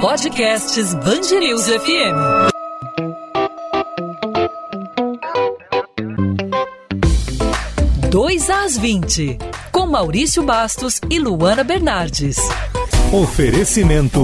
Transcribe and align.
Podcasts 0.00 0.94
Bangerils 0.94 1.66
FM. 1.66 2.48
Dois 8.08 8.48
às 8.48 8.78
20, 8.78 9.36
com 9.70 9.86
Maurício 9.86 10.42
Bastos 10.42 11.02
e 11.10 11.18
Luana 11.18 11.62
Bernardes. 11.62 12.38
Oferecimento 13.12 14.22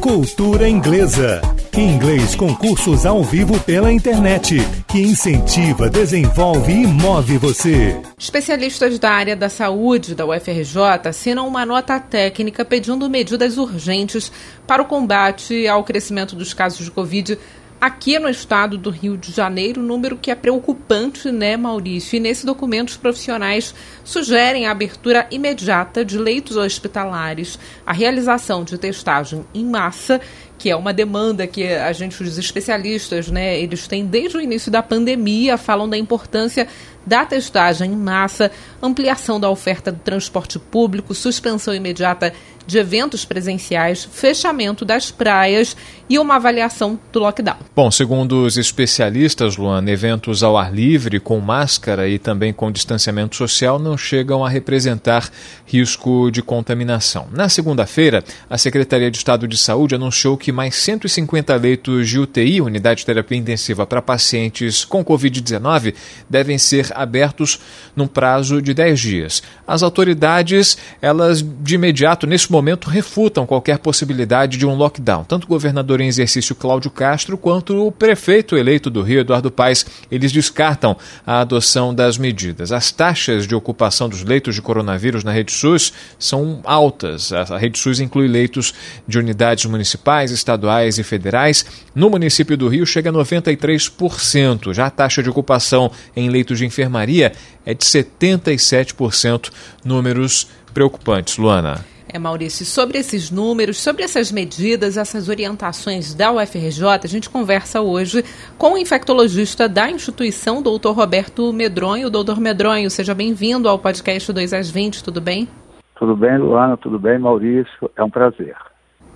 Cultura 0.00 0.66
Inglesa. 0.66 1.42
Inglês 1.76 2.34
com 2.34 2.54
cursos 2.54 3.04
ao 3.04 3.22
vivo 3.22 3.60
pela 3.60 3.92
internet, 3.92 4.56
que 4.90 5.00
incentiva, 5.00 5.88
desenvolve 5.88 6.72
e 6.72 6.84
move 6.84 7.38
você. 7.38 7.96
Especialistas 8.18 8.98
da 8.98 9.10
área 9.10 9.36
da 9.36 9.48
saúde 9.48 10.16
da 10.16 10.26
UFRJ 10.26 11.06
assinam 11.08 11.46
uma 11.46 11.64
nota 11.64 12.00
técnica 12.00 12.64
pedindo 12.64 13.08
medidas 13.08 13.56
urgentes 13.56 14.32
para 14.66 14.82
o 14.82 14.84
combate 14.84 15.68
ao 15.68 15.84
crescimento 15.84 16.34
dos 16.34 16.52
casos 16.52 16.84
de 16.84 16.90
Covid 16.90 17.38
aqui 17.80 18.18
no 18.18 18.28
estado 18.28 18.76
do 18.76 18.90
Rio 18.90 19.16
de 19.16 19.32
Janeiro, 19.32 19.80
número 19.80 20.16
que 20.16 20.30
é 20.30 20.34
preocupante, 20.34 21.30
né, 21.32 21.56
Maurício? 21.56 22.16
E 22.16 22.20
nesse 22.20 22.44
documento, 22.44 22.90
os 22.90 22.96
profissionais 22.96 23.74
sugerem 24.04 24.66
a 24.66 24.72
abertura 24.72 25.26
imediata 25.30 26.04
de 26.04 26.18
leitos 26.18 26.56
hospitalares, 26.56 27.58
a 27.86 27.92
realização 27.92 28.64
de 28.64 28.76
testagem 28.76 29.46
em 29.54 29.64
massa 29.64 30.20
que 30.60 30.68
é 30.68 30.76
uma 30.76 30.92
demanda 30.92 31.46
que 31.46 31.66
a 31.66 31.90
gente, 31.90 32.22
os 32.22 32.36
especialistas, 32.36 33.30
né, 33.30 33.58
eles 33.58 33.88
têm 33.88 34.04
desde 34.04 34.36
o 34.36 34.40
início 34.42 34.70
da 34.70 34.82
pandemia, 34.82 35.56
falam 35.56 35.88
da 35.88 35.96
importância 35.96 36.68
da 37.06 37.24
testagem 37.24 37.92
em 37.92 37.96
massa, 37.96 38.50
ampliação 38.82 39.40
da 39.40 39.48
oferta 39.48 39.90
do 39.90 39.98
transporte 39.98 40.58
público, 40.58 41.14
suspensão 41.14 41.74
imediata 41.74 42.32
de 42.66 42.78
eventos 42.78 43.24
presenciais, 43.24 44.04
fechamento 44.04 44.84
das 44.84 45.10
praias 45.10 45.76
e 46.08 46.18
uma 46.18 46.36
avaliação 46.36 46.98
do 47.12 47.18
lockdown. 47.18 47.56
Bom, 47.74 47.90
segundo 47.90 48.44
os 48.44 48.56
especialistas, 48.56 49.56
Luan, 49.56 49.84
eventos 49.88 50.42
ao 50.42 50.56
ar 50.56 50.72
livre, 50.72 51.18
com 51.18 51.40
máscara 51.40 52.08
e 52.08 52.18
também 52.18 52.52
com 52.52 52.70
distanciamento 52.70 53.34
social 53.34 53.78
não 53.78 53.96
chegam 53.96 54.44
a 54.44 54.48
representar 54.48 55.30
risco 55.66 56.30
de 56.30 56.42
contaminação. 56.42 57.26
Na 57.32 57.48
segunda-feira, 57.48 58.22
a 58.48 58.56
Secretaria 58.56 59.10
de 59.10 59.16
Estado 59.16 59.48
de 59.48 59.56
Saúde 59.56 59.96
anunciou 59.96 60.36
que 60.36 60.49
mais 60.52 60.74
150 60.74 61.54
leitos 61.56 62.08
de 62.08 62.18
UTI, 62.18 62.60
unidade 62.60 63.00
de 63.00 63.06
terapia 63.06 63.38
intensiva 63.38 63.86
para 63.86 64.02
pacientes 64.02 64.84
com 64.84 65.04
Covid-19, 65.04 65.94
devem 66.28 66.58
ser 66.58 66.90
abertos 66.94 67.60
num 67.94 68.06
prazo 68.06 68.60
de 68.60 68.74
10 68.74 69.00
dias. 69.00 69.42
As 69.66 69.82
autoridades, 69.82 70.76
elas 71.00 71.42
de 71.42 71.74
imediato, 71.74 72.26
nesse 72.26 72.50
momento, 72.50 72.88
refutam 72.90 73.46
qualquer 73.46 73.78
possibilidade 73.78 74.56
de 74.56 74.66
um 74.66 74.74
lockdown. 74.74 75.24
Tanto 75.24 75.44
o 75.44 75.48
governador 75.48 76.00
em 76.00 76.08
exercício 76.08 76.54
Cláudio 76.54 76.90
Castro 76.90 77.38
quanto 77.38 77.86
o 77.86 77.92
prefeito 77.92 78.56
eleito 78.56 78.90
do 78.90 79.02
Rio, 79.02 79.20
Eduardo 79.20 79.50
Paes, 79.50 79.86
eles 80.10 80.32
descartam 80.32 80.96
a 81.26 81.40
adoção 81.40 81.94
das 81.94 82.18
medidas. 82.18 82.72
As 82.72 82.90
taxas 82.90 83.46
de 83.46 83.54
ocupação 83.54 84.08
dos 84.08 84.22
leitos 84.22 84.54
de 84.54 84.62
coronavírus 84.62 85.24
na 85.24 85.32
rede 85.32 85.52
SUS 85.52 85.92
são 86.18 86.60
altas. 86.64 87.32
A 87.32 87.58
rede 87.58 87.78
SUS 87.78 88.00
inclui 88.00 88.28
leitos 88.28 88.74
de 89.06 89.18
unidades 89.18 89.64
municipais, 89.66 90.30
estaduais 90.40 90.98
e 90.98 91.04
federais. 91.04 91.86
No 91.94 92.10
município 92.10 92.56
do 92.56 92.68
Rio 92.68 92.84
chega 92.84 93.10
a 93.10 93.12
93%. 93.12 94.74
Já 94.74 94.86
a 94.86 94.90
taxa 94.90 95.22
de 95.22 95.30
ocupação 95.30 95.90
em 96.16 96.28
leitos 96.28 96.58
de 96.58 96.66
enfermaria 96.66 97.32
é 97.64 97.72
de 97.74 97.84
77%, 97.84 99.50
números 99.84 100.48
preocupantes. 100.74 101.36
Luana. 101.36 101.84
É, 102.12 102.18
Maurício, 102.18 102.66
sobre 102.66 102.98
esses 102.98 103.30
números, 103.30 103.78
sobre 103.78 104.02
essas 104.02 104.32
medidas, 104.32 104.96
essas 104.96 105.28
orientações 105.28 106.12
da 106.12 106.32
UFRJ, 106.32 106.84
a 107.04 107.06
gente 107.06 107.30
conversa 107.30 107.80
hoje 107.80 108.24
com 108.58 108.72
o 108.72 108.78
infectologista 108.78 109.68
da 109.68 109.88
instituição, 109.88 110.60
doutor 110.60 110.92
Roberto 110.92 111.52
Medronho. 111.52 112.10
Doutor 112.10 112.40
Medronho, 112.40 112.90
seja 112.90 113.14
bem-vindo 113.14 113.68
ao 113.68 113.78
podcast 113.78 114.32
2 114.32 114.52
às 114.52 114.68
20, 114.68 115.04
tudo 115.04 115.20
bem? 115.20 115.48
Tudo 115.94 116.16
bem, 116.16 116.36
Luana, 116.36 116.76
tudo 116.76 116.98
bem, 116.98 117.16
Maurício, 117.16 117.88
é 117.94 118.02
um 118.02 118.10
prazer. 118.10 118.56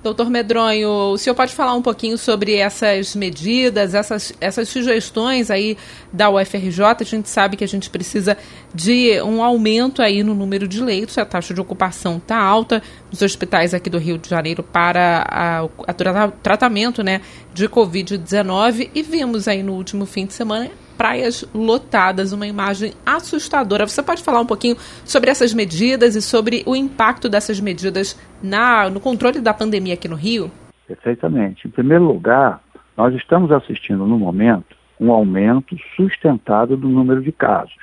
Doutor 0.04 0.28
Medronho, 0.28 1.12
o 1.14 1.16
senhor 1.16 1.34
pode 1.34 1.54
falar 1.54 1.72
um 1.72 1.80
pouquinho 1.80 2.18
sobre 2.18 2.56
essas 2.56 3.16
medidas, 3.16 3.94
essas, 3.94 4.34
essas 4.38 4.68
sugestões 4.68 5.50
aí 5.50 5.78
da 6.12 6.28
UFRJ? 6.28 6.84
A 7.00 7.04
gente 7.04 7.30
sabe 7.30 7.56
que 7.56 7.64
a 7.64 7.66
gente 7.66 7.88
precisa 7.88 8.36
de 8.74 9.18
um 9.22 9.42
aumento 9.42 10.02
aí 10.02 10.22
no 10.22 10.34
número 10.34 10.68
de 10.68 10.82
leitos, 10.82 11.16
a 11.16 11.24
taxa 11.24 11.54
de 11.54 11.60
ocupação 11.62 12.18
está 12.18 12.36
alta 12.36 12.82
nos 13.10 13.22
hospitais 13.22 13.72
aqui 13.72 13.88
do 13.88 13.96
Rio 13.96 14.18
de 14.18 14.28
Janeiro 14.28 14.62
para 14.62 15.24
a, 15.26 15.64
a 15.88 16.28
tratamento 16.42 17.02
né, 17.02 17.22
de 17.54 17.66
Covid-19 17.66 18.90
e 18.94 19.02
vimos 19.02 19.48
aí 19.48 19.62
no 19.62 19.72
último 19.72 20.04
fim 20.04 20.26
de 20.26 20.34
semana 20.34 20.70
praias 20.96 21.44
lotadas, 21.54 22.32
uma 22.32 22.46
imagem 22.46 22.92
assustadora. 23.04 23.86
Você 23.86 24.02
pode 24.02 24.22
falar 24.22 24.40
um 24.40 24.46
pouquinho 24.46 24.76
sobre 25.04 25.30
essas 25.30 25.52
medidas 25.52 26.14
e 26.14 26.22
sobre 26.22 26.62
o 26.66 26.74
impacto 26.74 27.28
dessas 27.28 27.60
medidas 27.60 28.18
na, 28.42 28.88
no 28.90 29.00
controle 29.00 29.40
da 29.40 29.54
pandemia 29.54 29.94
aqui 29.94 30.08
no 30.08 30.16
Rio? 30.16 30.50
Perfeitamente. 30.86 31.66
Em 31.66 31.70
primeiro 31.70 32.04
lugar, 32.04 32.60
nós 32.96 33.14
estamos 33.14 33.50
assistindo 33.50 34.06
no 34.06 34.18
momento 34.18 34.76
um 35.00 35.10
aumento 35.10 35.76
sustentado 35.96 36.76
do 36.76 36.88
número 36.88 37.22
de 37.22 37.32
casos. 37.32 37.74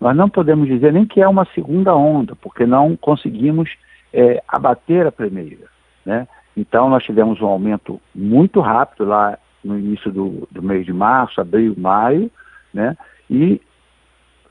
Nós 0.00 0.16
não 0.16 0.28
podemos 0.28 0.68
dizer 0.68 0.92
nem 0.92 1.06
que 1.06 1.20
é 1.20 1.28
uma 1.28 1.46
segunda 1.54 1.94
onda, 1.94 2.36
porque 2.36 2.66
não 2.66 2.96
conseguimos 2.96 3.70
é, 4.12 4.42
abater 4.46 5.06
a 5.06 5.12
primeira. 5.12 5.66
Né? 6.04 6.28
Então, 6.56 6.88
nós 6.88 7.02
tivemos 7.02 7.40
um 7.40 7.46
aumento 7.46 8.00
muito 8.14 8.60
rápido 8.60 9.06
lá 9.06 9.38
no 9.64 9.78
início 9.78 10.12
do, 10.12 10.46
do 10.50 10.62
mês 10.62 10.84
de 10.84 10.92
março, 10.92 11.40
abril, 11.40 11.74
maio, 11.76 12.30
né? 12.74 12.96
E 13.30 13.62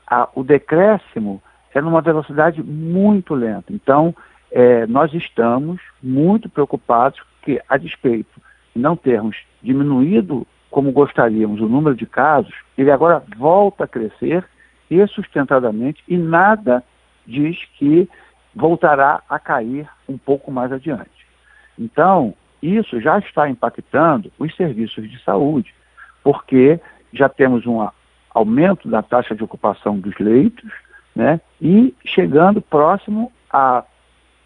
a, 0.06 0.28
o 0.34 0.42
decréscimo 0.42 1.42
é 1.74 1.80
numa 1.80 2.00
velocidade 2.00 2.62
muito 2.62 3.34
lenta. 3.34 3.72
Então, 3.72 4.14
é, 4.50 4.86
nós 4.86 5.12
estamos 5.12 5.80
muito 6.02 6.48
preocupados 6.48 7.20
que, 7.42 7.60
a 7.68 7.76
despeito 7.76 8.40
de 8.74 8.80
não 8.80 8.96
termos 8.96 9.36
diminuído 9.62 10.46
como 10.70 10.90
gostaríamos 10.90 11.60
o 11.60 11.68
número 11.68 11.94
de 11.94 12.06
casos, 12.06 12.54
ele 12.76 12.90
agora 12.90 13.22
volta 13.36 13.84
a 13.84 13.88
crescer 13.88 14.44
e 14.90 15.06
sustentadamente 15.06 16.02
e 16.08 16.16
nada 16.16 16.82
diz 17.26 17.56
que 17.78 18.08
voltará 18.54 19.22
a 19.28 19.38
cair 19.38 19.88
um 20.08 20.18
pouco 20.18 20.50
mais 20.50 20.72
adiante. 20.72 21.10
Então, 21.78 22.34
isso 22.62 23.00
já 23.00 23.18
está 23.18 23.48
impactando 23.48 24.32
os 24.38 24.54
serviços 24.56 25.08
de 25.10 25.22
saúde, 25.22 25.74
porque 26.22 26.80
já 27.12 27.28
temos 27.28 27.66
uma 27.66 27.92
aumento 28.34 28.88
da 28.88 29.00
taxa 29.00 29.34
de 29.34 29.44
ocupação 29.44 29.98
dos 29.98 30.18
leitos, 30.18 30.70
né, 31.14 31.40
e 31.62 31.94
chegando 32.04 32.60
próximo 32.60 33.32
a 33.48 33.84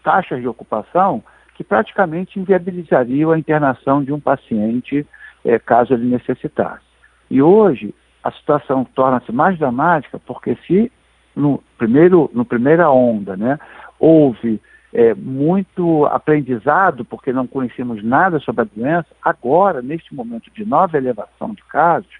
taxas 0.03 0.39
de 0.39 0.47
ocupação 0.47 1.23
que 1.55 1.63
praticamente 1.63 2.39
inviabilizariam 2.39 3.31
a 3.31 3.39
internação 3.39 4.03
de 4.03 4.13
um 4.13 4.19
paciente 4.19 5.05
é, 5.43 5.57
caso 5.57 5.93
ele 5.93 6.05
necessitasse. 6.05 6.85
E 7.29 7.41
hoje 7.41 7.93
a 8.23 8.31
situação 8.31 8.85
torna-se 8.85 9.31
mais 9.31 9.57
dramática 9.57 10.19
porque 10.19 10.55
se 10.67 10.91
no 11.35 11.61
primeiro 11.77 12.29
no 12.33 12.45
primeira 12.45 12.89
onda, 12.91 13.35
né, 13.35 13.59
houve 13.99 14.61
é, 14.93 15.13
muito 15.15 16.05
aprendizado 16.05 17.03
porque 17.03 17.33
não 17.33 17.47
conhecíamos 17.47 18.03
nada 18.03 18.39
sobre 18.39 18.61
a 18.61 18.67
doença, 18.75 19.07
agora 19.23 19.81
neste 19.81 20.13
momento 20.13 20.51
de 20.53 20.63
nova 20.65 20.97
elevação 20.97 21.53
de 21.53 21.63
casos 21.63 22.11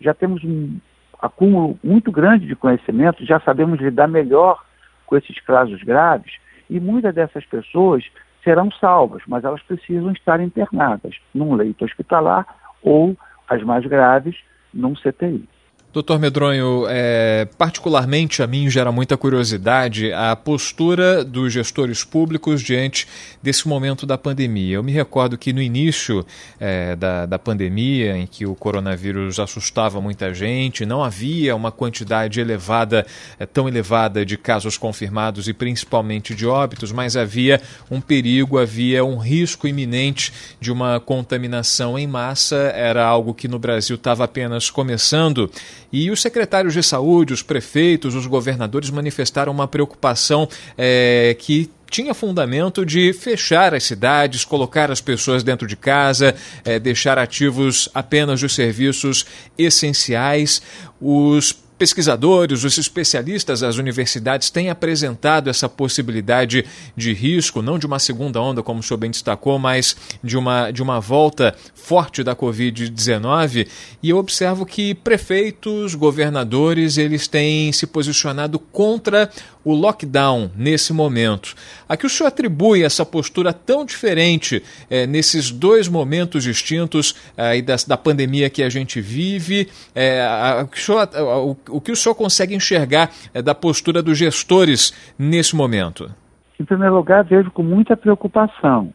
já 0.00 0.14
temos 0.14 0.42
um 0.44 0.78
acúmulo 1.20 1.78
muito 1.82 2.10
grande 2.12 2.46
de 2.46 2.54
conhecimento, 2.56 3.24
já 3.24 3.40
sabemos 3.40 3.80
lidar 3.80 4.08
melhor 4.08 4.62
com 5.06 5.16
esses 5.16 5.40
casos 5.40 5.82
graves 5.82 6.32
e 6.68 6.78
muitas 6.78 7.14
dessas 7.14 7.44
pessoas 7.46 8.04
serão 8.44 8.70
salvas, 8.70 9.22
mas 9.26 9.44
elas 9.44 9.62
precisam 9.62 10.12
estar 10.12 10.40
internadas 10.40 11.16
num 11.34 11.54
leito 11.54 11.84
hospitalar 11.84 12.46
ou, 12.82 13.16
as 13.48 13.62
mais 13.62 13.84
graves, 13.84 14.36
num 14.72 14.94
CTI. 14.94 15.48
Doutor 15.90 16.18
Medronho, 16.18 16.84
é, 16.86 17.48
particularmente 17.56 18.42
a 18.42 18.46
mim 18.46 18.68
gera 18.68 18.92
muita 18.92 19.16
curiosidade 19.16 20.12
a 20.12 20.36
postura 20.36 21.24
dos 21.24 21.50
gestores 21.50 22.04
públicos 22.04 22.60
diante 22.60 23.08
desse 23.42 23.66
momento 23.66 24.04
da 24.04 24.18
pandemia. 24.18 24.76
Eu 24.76 24.82
me 24.82 24.92
recordo 24.92 25.38
que 25.38 25.50
no 25.50 25.62
início 25.62 26.26
é, 26.60 26.94
da, 26.94 27.24
da 27.24 27.38
pandemia, 27.38 28.18
em 28.18 28.26
que 28.26 28.44
o 28.44 28.54
coronavírus 28.54 29.38
assustava 29.38 29.98
muita 29.98 30.34
gente, 30.34 30.84
não 30.84 31.02
havia 31.02 31.56
uma 31.56 31.72
quantidade 31.72 32.38
elevada, 32.38 33.06
é, 33.38 33.46
tão 33.46 33.66
elevada 33.66 34.26
de 34.26 34.36
casos 34.36 34.76
confirmados 34.76 35.48
e 35.48 35.54
principalmente 35.54 36.34
de 36.34 36.46
óbitos, 36.46 36.92
mas 36.92 37.16
havia 37.16 37.62
um 37.90 37.98
perigo, 37.98 38.58
havia 38.58 39.02
um 39.06 39.16
risco 39.16 39.66
iminente 39.66 40.34
de 40.60 40.70
uma 40.70 41.00
contaminação 41.00 41.98
em 41.98 42.06
massa. 42.06 42.56
Era 42.76 43.06
algo 43.06 43.32
que 43.32 43.48
no 43.48 43.58
Brasil 43.58 43.96
estava 43.96 44.24
apenas 44.24 44.68
começando 44.68 45.50
E 45.92 46.10
os 46.10 46.20
secretários 46.20 46.74
de 46.74 46.82
saúde, 46.82 47.32
os 47.32 47.42
prefeitos, 47.42 48.14
os 48.14 48.26
governadores 48.26 48.90
manifestaram 48.90 49.52
uma 49.52 49.66
preocupação 49.66 50.48
é, 50.76 51.34
que 51.38 51.70
tinha 51.90 52.12
fundamento 52.12 52.84
de 52.84 53.12
fechar 53.12 53.74
as 53.74 53.84
cidades, 53.84 54.44
colocar 54.44 54.90
as 54.90 55.00
pessoas 55.00 55.42
dentro 55.42 55.66
de 55.66 55.76
casa, 55.76 56.34
é, 56.64 56.78
deixar 56.78 57.18
ativos 57.18 57.88
apenas 57.94 58.42
os 58.42 58.54
serviços 58.54 59.24
essenciais. 59.56 60.60
Os 61.00 61.56
pesquisadores, 61.78 62.64
os 62.64 62.76
especialistas 62.76 63.60
das 63.60 63.76
universidades 63.76 64.50
têm 64.50 64.68
apresentado 64.68 65.48
essa 65.48 65.68
possibilidade 65.68 66.64
de 66.96 67.12
risco, 67.12 67.62
não 67.62 67.78
de 67.78 67.86
uma 67.86 67.98
segunda 67.98 68.40
onda, 68.40 68.62
como 68.62 68.80
o 68.80 68.82
senhor 68.82 68.98
bem 68.98 69.10
destacou, 69.10 69.58
mas 69.58 69.96
de 70.22 70.36
uma, 70.36 70.70
de 70.70 70.82
uma 70.82 71.00
volta 71.00 71.54
forte 71.74 72.24
da 72.24 72.34
Covid-19. 72.34 73.68
E 74.02 74.10
eu 74.10 74.18
observo 74.18 74.66
que 74.66 74.94
prefeitos, 74.94 75.94
governadores, 75.94 76.98
eles 76.98 77.28
têm 77.28 77.72
se 77.72 77.86
posicionado 77.86 78.58
contra 78.58 79.30
o 79.64 79.74
lockdown 79.74 80.50
nesse 80.56 80.92
momento. 80.92 81.54
A 81.88 81.96
que 81.96 82.06
o 82.06 82.08
senhor 82.08 82.28
atribui 82.28 82.82
essa 82.82 83.04
postura 83.04 83.52
tão 83.52 83.84
diferente 83.84 84.62
é, 84.88 85.06
nesses 85.06 85.50
dois 85.50 85.88
momentos 85.88 86.42
distintos 86.42 87.14
é, 87.36 87.60
da, 87.60 87.76
da 87.86 87.96
pandemia 87.96 88.48
que 88.48 88.62
a 88.62 88.70
gente 88.70 89.00
vive? 89.00 89.68
É, 89.94 90.22
a, 90.22 90.60
a, 90.62 91.38
o, 91.38 91.56
o, 91.70 91.80
que 91.80 91.92
o 91.92 91.96
senhor 91.96 92.14
consegue 92.14 92.54
enxergar 92.54 93.10
é, 93.32 93.42
da 93.42 93.54
postura 93.54 94.02
dos 94.02 94.18
gestores 94.18 95.14
nesse 95.18 95.54
momento? 95.56 96.10
Em 96.58 96.64
primeiro 96.64 96.94
lugar, 96.94 97.24
vejo 97.24 97.50
com 97.50 97.62
muita 97.62 97.96
preocupação, 97.96 98.92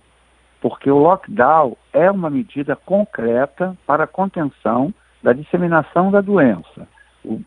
porque 0.62 0.90
o 0.90 0.98
lockdown 0.98 1.78
é 1.94 2.12
uma 2.12 2.30
medida 2.30 2.76
concreta 2.76 3.78
para 3.86 4.04
a 4.04 4.08
contenção 4.08 4.94
da 5.22 5.32
disseminação 5.32 6.12
da 6.12 6.20
doença. 6.20 6.88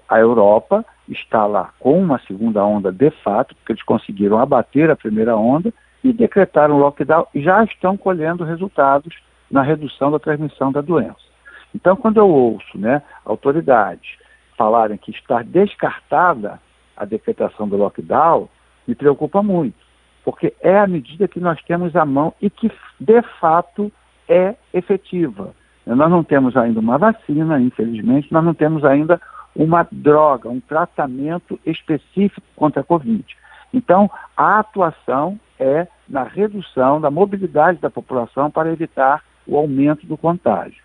A 0.08 0.19
Europa 0.19 0.84
está 1.06 1.44
lá 1.44 1.70
com 1.78 2.00
uma 2.00 2.19
segunda 2.20 2.64
onda 2.64 2.90
de 2.90 3.11
fato, 3.23 3.55
porque 3.55 3.73
eles 3.73 3.82
conseguiram 3.82 4.38
abater 4.38 4.90
a 4.90 4.96
primeira 4.96 5.37
onda 5.37 5.73
e 6.02 6.12
decretaram 6.12 6.78
lockdown 6.78 7.26
e 7.34 7.43
já 7.43 7.62
estão 7.64 7.96
colhendo 7.96 8.44
resultados 8.44 9.14
na 9.50 9.62
redução 9.62 10.11
da 10.11 10.19
transmissão 10.19 10.73
da 10.73 10.81
doença. 10.81 11.26
Então, 11.75 11.94
quando 11.94 12.17
eu 12.17 12.28
ouço 12.28 12.78
né, 12.78 13.02
autoridades 13.25 14.17
falarem 14.56 14.96
que 14.96 15.10
está 15.10 15.42
descartada 15.42 16.60
a 16.96 17.04
decretação 17.04 17.68
do 17.68 17.76
lockdown, 17.76 18.48
me 18.86 18.94
preocupa 18.94 19.42
muito, 19.42 19.76
porque 20.24 20.54
é 20.60 20.78
a 20.78 20.86
medida 20.86 21.28
que 21.28 21.40
nós 21.40 21.62
temos 21.64 21.94
à 21.94 22.04
mão 22.04 22.32
e 22.40 22.48
que, 22.48 22.70
de 22.98 23.22
fato, 23.40 23.92
é 24.28 24.54
efetiva. 24.72 25.54
Nós 25.86 26.10
não 26.10 26.24
temos 26.24 26.56
ainda 26.56 26.80
uma 26.80 26.98
vacina, 26.98 27.60
infelizmente, 27.60 28.32
nós 28.32 28.44
não 28.44 28.54
temos 28.54 28.84
ainda 28.84 29.20
uma 29.54 29.86
droga, 29.90 30.48
um 30.48 30.60
tratamento 30.60 31.58
específico 31.64 32.46
contra 32.56 32.80
a 32.80 32.84
Covid. 32.84 33.24
Então, 33.72 34.10
a 34.36 34.58
atuação 34.58 35.38
é 35.58 35.86
na 36.08 36.24
redução 36.24 37.00
da 37.00 37.10
mobilidade 37.10 37.78
da 37.78 37.90
população 37.90 38.50
para 38.50 38.72
evitar 38.72 39.22
o 39.46 39.56
aumento 39.56 40.06
do 40.06 40.16
contágio. 40.16 40.82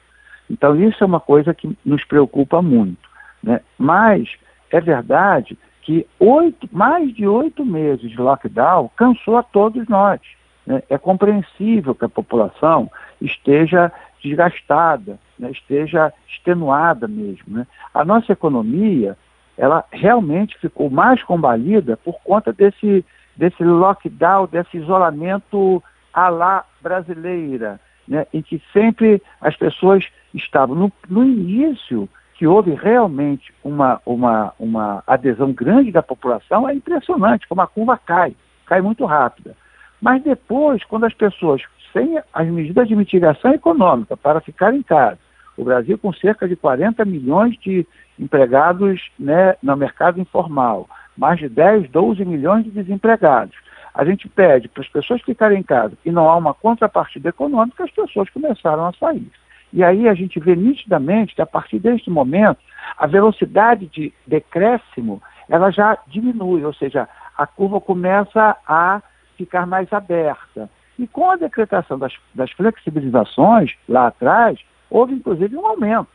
Então, 0.50 0.76
isso 0.76 1.04
é 1.04 1.08
uma 1.08 1.20
coisa 1.20 1.54
que 1.54 1.76
nos 1.86 2.04
preocupa 2.06 2.62
muito. 2.62 3.11
Né? 3.44 3.62
Mas 3.78 4.30
é 4.72 4.80
verdade 4.80 5.58
que 5.82 6.08
oito, 6.20 6.70
mais 6.72 7.14
de 7.14 7.28
oito 7.28 7.66
meses 7.66 8.10
de 8.10 8.18
lockdown 8.18 8.90
cansou 8.96 9.38
a 9.38 9.44
todos 9.44 9.88
nós. 9.88 10.22
Né? 10.66 10.82
É 10.90 10.98
compreensível 10.98 11.96
que 11.96 12.06
a 12.06 12.10
população 12.10 12.90
esteja 13.20 13.92
desgastada, 14.24 15.20
né? 15.38 15.52
esteja 15.52 16.14
extenuada 16.28 17.08
mesmo. 17.08 17.58
Né? 17.58 17.68
A 17.94 18.06
nossa 18.06 18.32
economia, 18.32 19.18
ela 19.58 19.84
realmente 19.92 20.58
ficou 20.60 20.90
mais 20.90 21.24
combalida 21.24 21.98
por 21.98 22.22
conta 22.24 22.54
desse, 22.54 23.04
desse 23.36 23.64
lockdown, 23.64 24.48
desse 24.48 24.78
isolamento 24.78 25.84
à 26.14 26.30
la 26.30 26.64
brasileira, 26.80 27.80
né? 28.08 28.28
em 28.32 28.42
que 28.42 28.62
sempre 28.72 29.22
as 29.40 29.56
pessoas 29.56 30.06
estavam 30.34 30.76
no, 30.76 30.92
no 31.10 31.24
início 31.24 32.08
que 32.42 32.48
houve 32.48 32.74
realmente 32.74 33.54
uma, 33.64 34.02
uma, 34.04 34.52
uma 34.58 35.04
adesão 35.06 35.54
grande 35.54 35.92
da 35.92 36.02
população 36.02 36.68
é 36.68 36.74
impressionante, 36.74 37.48
como 37.48 37.62
a 37.62 37.68
curva 37.68 38.00
cai, 38.04 38.36
cai 38.66 38.82
muito 38.82 39.06
rápida. 39.06 39.56
Mas 40.02 40.24
depois, 40.24 40.84
quando 40.86 41.06
as 41.06 41.14
pessoas, 41.14 41.62
sem 41.94 42.20
as 42.34 42.48
medidas 42.48 42.88
de 42.88 42.96
mitigação 42.96 43.54
econômica 43.54 44.18
para 44.18 44.42
ficar 44.42 44.74
em 44.74 44.82
casa, 44.82 45.20
o 45.56 45.64
Brasil 45.64 46.00
com 46.00 46.12
cerca 46.12 46.48
de 46.48 46.56
40 46.56 47.06
milhões 47.06 47.56
de 47.60 47.86
empregados 48.18 49.12
né, 49.20 49.56
no 49.62 49.78
mercado 49.78 50.20
informal, 50.20 50.90
mais 51.16 51.38
de 51.38 51.48
10, 51.48 51.92
12 51.92 52.26
milhões 52.26 52.64
de 52.64 52.72
desempregados. 52.72 53.56
A 53.94 54.04
gente 54.04 54.28
pede 54.28 54.68
para 54.68 54.82
as 54.82 54.90
pessoas 54.90 55.22
ficarem 55.22 55.60
em 55.60 55.64
casa 55.64 55.96
e 56.04 56.10
não 56.10 56.28
há 56.28 56.36
uma 56.38 56.56
contrapartida 56.56 57.30
econômica, 57.30 57.84
as 57.84 57.92
pessoas 57.92 58.28
começaram 58.32 58.88
a 58.88 58.94
sair. 58.94 59.32
E 59.74 59.84
aí 59.84 60.08
a 60.08 60.14
gente 60.14 60.40
vê 60.40 60.56
nitidamente 60.56 61.36
que 61.36 61.42
a 61.42 61.46
partir 61.46 61.80
deste 61.80 62.10
momento 62.10 62.60
a 62.98 63.08
velocidade 63.08 63.88
de 63.88 64.14
decréscimo 64.28 65.22
ela 65.50 65.70
já 65.72 65.98
diminui, 66.08 66.64
ou 66.64 66.74
seja, 66.74 67.08
a 67.38 67.46
curva 67.46 67.82
começa 67.82 68.56
a 68.68 69.02
ficar 69.38 69.66
mais 69.66 69.92
aberta. 69.92 70.70
E 70.98 71.08
com 71.08 71.30
a 71.30 71.36
decretação 71.36 71.98
das, 71.98 72.14
das 72.34 72.52
flexibilizações 72.52 73.74
lá 73.88 74.08
atrás, 74.08 74.60
houve 74.90 75.14
inclusive 75.14 75.56
um 75.58 75.66
aumento. 75.66 76.08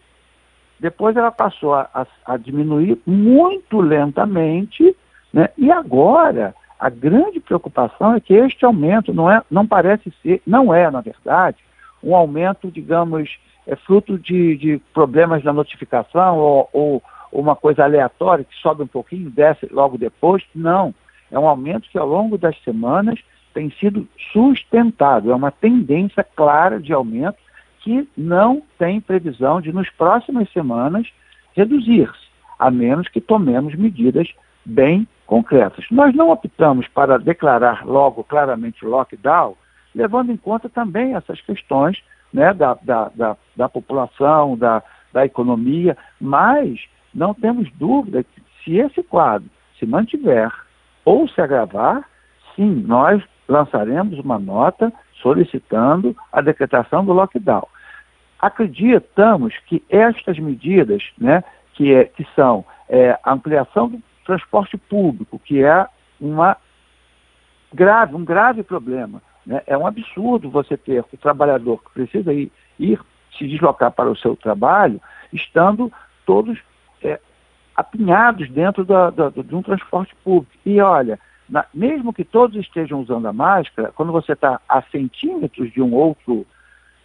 Depois 0.79 1.17
ela 1.17 1.31
passou 1.31 1.75
a, 1.75 1.89
a, 1.93 2.07
a 2.25 2.37
diminuir 2.37 2.99
muito 3.07 3.81
lentamente, 3.81 4.97
né? 5.33 5.49
e 5.57 5.71
agora 5.73 6.55
a 6.79 6.91
grande 6.91 7.41
preocupação 7.41 8.15
é 8.15 8.21
que 8.21 8.35
este 8.35 8.65
aumento 8.65 9.13
não, 9.13 9.31
é, 9.31 9.43
não 9.51 9.67
parece 9.67 10.13
ser, 10.23 10.43
não 10.47 10.73
é, 10.73 10.91
na 10.91 11.01
verdade, 11.01 11.57
um 12.07 12.15
aumento, 12.15 12.71
digamos, 12.71 13.29
é 13.67 13.75
fruto 13.75 14.17
de, 14.17 14.57
de 14.57 14.81
problemas 14.95 15.43
na 15.43 15.53
notificação 15.53 16.39
ou, 16.39 16.71
ou, 16.73 17.03
uma 17.33 17.57
coisa 17.57 17.83
aleatória 17.83 18.45
que 18.45 18.55
sobe 18.63 18.85
um 18.85 18.87
pouquinho, 18.87 19.29
desce 19.29 19.67
logo 19.73 19.99
depois. 19.99 20.43
Não. 20.55 20.95
É 21.31 21.39
um 21.39 21.49
aumento 21.49 21.91
que 21.91 21.99
ao 21.99 22.07
longo 22.07 22.39
das 22.39 22.57
semanas 22.63 23.19
tem 23.53 23.69
sido 23.81 24.09
sustentado. 24.33 25.33
É 25.33 25.35
uma 25.35 25.51
tendência 25.51 26.23
clara 26.23 26.79
de 26.79 26.93
aumento 26.93 27.39
que 27.81 28.09
não 28.17 28.63
tem 28.79 29.01
previsão 29.01 29.61
de, 29.61 29.73
nos 29.73 29.91
próximas 29.91 30.51
semanas, 30.53 31.09
reduzir-se, 31.55 32.29
a 32.59 32.71
menos 32.71 33.09
que 33.09 33.21
tomemos 33.21 33.75
medidas 33.75 34.29
bem 34.65 35.07
concretas. 35.27 35.85
Nós 35.91 36.15
não 36.15 36.31
optamos 36.31 36.87
para 36.89 37.19
declarar 37.19 37.85
logo 37.85 38.23
claramente 38.23 38.85
lockdown, 38.85 39.57
levando 39.97 40.31
em 40.31 40.37
conta 40.37 40.69
também 40.69 41.15
essas 41.15 41.41
questões 41.41 42.03
né, 42.33 42.53
da, 42.53 42.75
da, 42.83 43.11
da, 43.15 43.37
da 43.57 43.69
população, 43.69 44.57
da, 44.57 44.83
da 45.11 45.25
economia, 45.25 45.97
mas 46.21 46.79
não 47.15 47.33
temos 47.33 47.73
dúvida 47.73 48.23
que 48.23 48.43
se 48.63 48.77
esse 48.77 49.03
quadro 49.03 49.49
se 49.79 49.87
mantiver 49.87 50.53
ou 51.03 51.27
se 51.27 51.41
agravar, 51.41 52.07
sim, 52.55 52.85
nós 52.87 53.23
lançaremos 53.49 54.19
uma 54.19 54.39
nota 54.39 54.93
solicitando 55.23 56.15
a 56.31 56.43
decretação 56.43 57.05
do 57.05 57.15
lockdown. 57.15 57.67
Acreditamos 58.39 59.55
que 59.67 59.83
estas 59.89 60.39
medidas, 60.39 61.03
né, 61.17 61.43
que, 61.73 61.95
é, 61.95 62.05
que 62.05 62.27
são 62.35 62.67
é, 62.87 63.19
a 63.25 63.33
ampliação 63.33 63.89
do 63.89 64.03
transporte 64.27 64.77
público, 64.77 65.39
que 65.39 65.63
é 65.63 65.87
uma 66.21 66.57
grave, 67.73 68.15
um 68.15 68.25
grave 68.25 68.63
problema, 68.63 69.23
né? 69.47 69.63
É 69.67 69.79
um 69.79 69.87
absurdo 69.87 70.51
você 70.51 70.77
ter 70.77 71.05
o 71.13 71.17
trabalhador 71.17 71.83
que 71.83 71.91
precisa 71.93 72.33
ir, 72.33 72.51
ir 72.79 73.01
se 73.39 73.47
deslocar 73.47 73.93
para 73.93 74.11
o 74.11 74.17
seu 74.17 74.35
trabalho, 74.35 75.01
estando 75.33 75.93
todos 76.25 76.59
é, 77.03 77.21
apinhados 77.77 78.51
dentro 78.51 78.85
da, 78.85 79.11
da, 79.11 79.29
de 79.31 79.55
um 79.55 79.63
transporte 79.63 80.15
público. 80.25 80.53
E 80.65 80.81
olha, 80.81 81.19
na, 81.49 81.65
mesmo 81.73 82.13
que 82.13 82.25
todos 82.25 82.57
estejam 82.57 83.01
usando 83.01 83.27
a 83.27 83.33
máscara, 83.33 83.93
quando 83.95 84.11
você 84.11 84.33
está 84.33 84.61
a 84.69 84.83
centímetros 84.83 85.73
de 85.73 85.81
um 85.81 85.95
outro, 85.95 86.45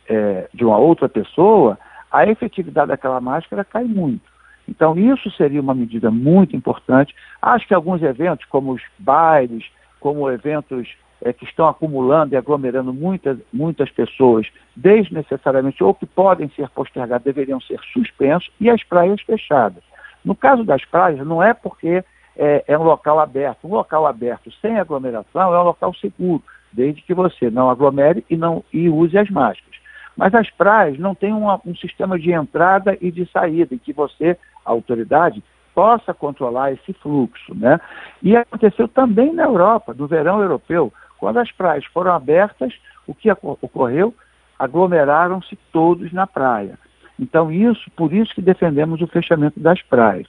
é, 0.09 0.49
de 0.53 0.65
uma 0.65 0.77
outra 0.77 1.07
pessoa, 1.07 1.77
a 2.11 2.25
efetividade 2.25 2.87
daquela 2.87 3.21
máscara 3.21 3.63
cai 3.63 3.83
muito. 3.83 4.31
Então, 4.67 4.97
isso 4.97 5.29
seria 5.31 5.59
uma 5.59 5.75
medida 5.75 6.09
muito 6.09 6.55
importante. 6.55 7.13
Acho 7.41 7.67
que 7.67 7.73
alguns 7.73 8.01
eventos, 8.01 8.45
como 8.45 8.71
os 8.71 8.81
bailes, 8.97 9.65
como 9.99 10.29
eventos 10.29 10.87
é, 11.21 11.31
que 11.31 11.45
estão 11.45 11.67
acumulando 11.67 12.33
e 12.33 12.37
aglomerando 12.37 12.93
muitas, 12.93 13.37
muitas 13.53 13.89
pessoas 13.91 14.47
desnecessariamente 14.75 15.83
ou 15.83 15.93
que 15.93 16.05
podem 16.05 16.49
ser 16.49 16.69
postergados, 16.69 17.23
deveriam 17.23 17.59
ser 17.61 17.79
suspensos, 17.93 18.51
e 18.59 18.69
as 18.69 18.83
praias 18.83 19.21
fechadas. 19.21 19.83
No 20.23 20.35
caso 20.35 20.63
das 20.63 20.83
praias, 20.85 21.25
não 21.25 21.41
é 21.41 21.53
porque 21.53 22.03
é, 22.37 22.63
é 22.67 22.77
um 22.77 22.83
local 22.83 23.19
aberto. 23.19 23.67
Um 23.67 23.73
local 23.73 24.05
aberto 24.05 24.51
sem 24.61 24.79
aglomeração 24.79 25.53
é 25.53 25.59
um 25.59 25.63
local 25.63 25.93
seguro, 25.95 26.43
desde 26.71 27.01
que 27.01 27.13
você 27.13 27.49
não 27.49 27.69
aglomere 27.69 28.23
e, 28.29 28.37
não, 28.37 28.63
e 28.71 28.89
use 28.89 29.17
as 29.17 29.29
máscaras. 29.29 29.79
Mas 30.15 30.33
as 30.35 30.49
praias 30.51 30.99
não 30.99 31.15
têm 31.15 31.33
uma, 31.33 31.59
um 31.65 31.75
sistema 31.75 32.19
de 32.19 32.31
entrada 32.31 32.97
e 33.01 33.11
de 33.11 33.25
saída, 33.31 33.73
em 33.73 33.77
que 33.77 33.93
você 33.93 34.37
a 34.65 34.71
autoridade 34.71 35.43
possa 35.73 36.13
controlar 36.13 36.73
esse 36.73 36.93
fluxo. 36.93 37.55
Né? 37.55 37.79
E 38.21 38.35
aconteceu 38.35 38.87
também 38.87 39.33
na 39.33 39.43
Europa, 39.43 39.95
no 39.97 40.07
verão 40.07 40.41
europeu, 40.41 40.93
quando 41.21 41.37
as 41.37 41.51
praias 41.51 41.85
foram 41.85 42.13
abertas, 42.13 42.73
o 43.05 43.13
que 43.13 43.29
ocorreu? 43.31 44.11
Aglomeraram-se 44.57 45.55
todos 45.71 46.11
na 46.11 46.25
praia. 46.25 46.79
Então, 47.19 47.51
isso, 47.51 47.91
por 47.91 48.11
isso 48.11 48.33
que 48.33 48.41
defendemos 48.41 48.99
o 49.01 49.07
fechamento 49.07 49.59
das 49.59 49.79
praias. 49.83 50.25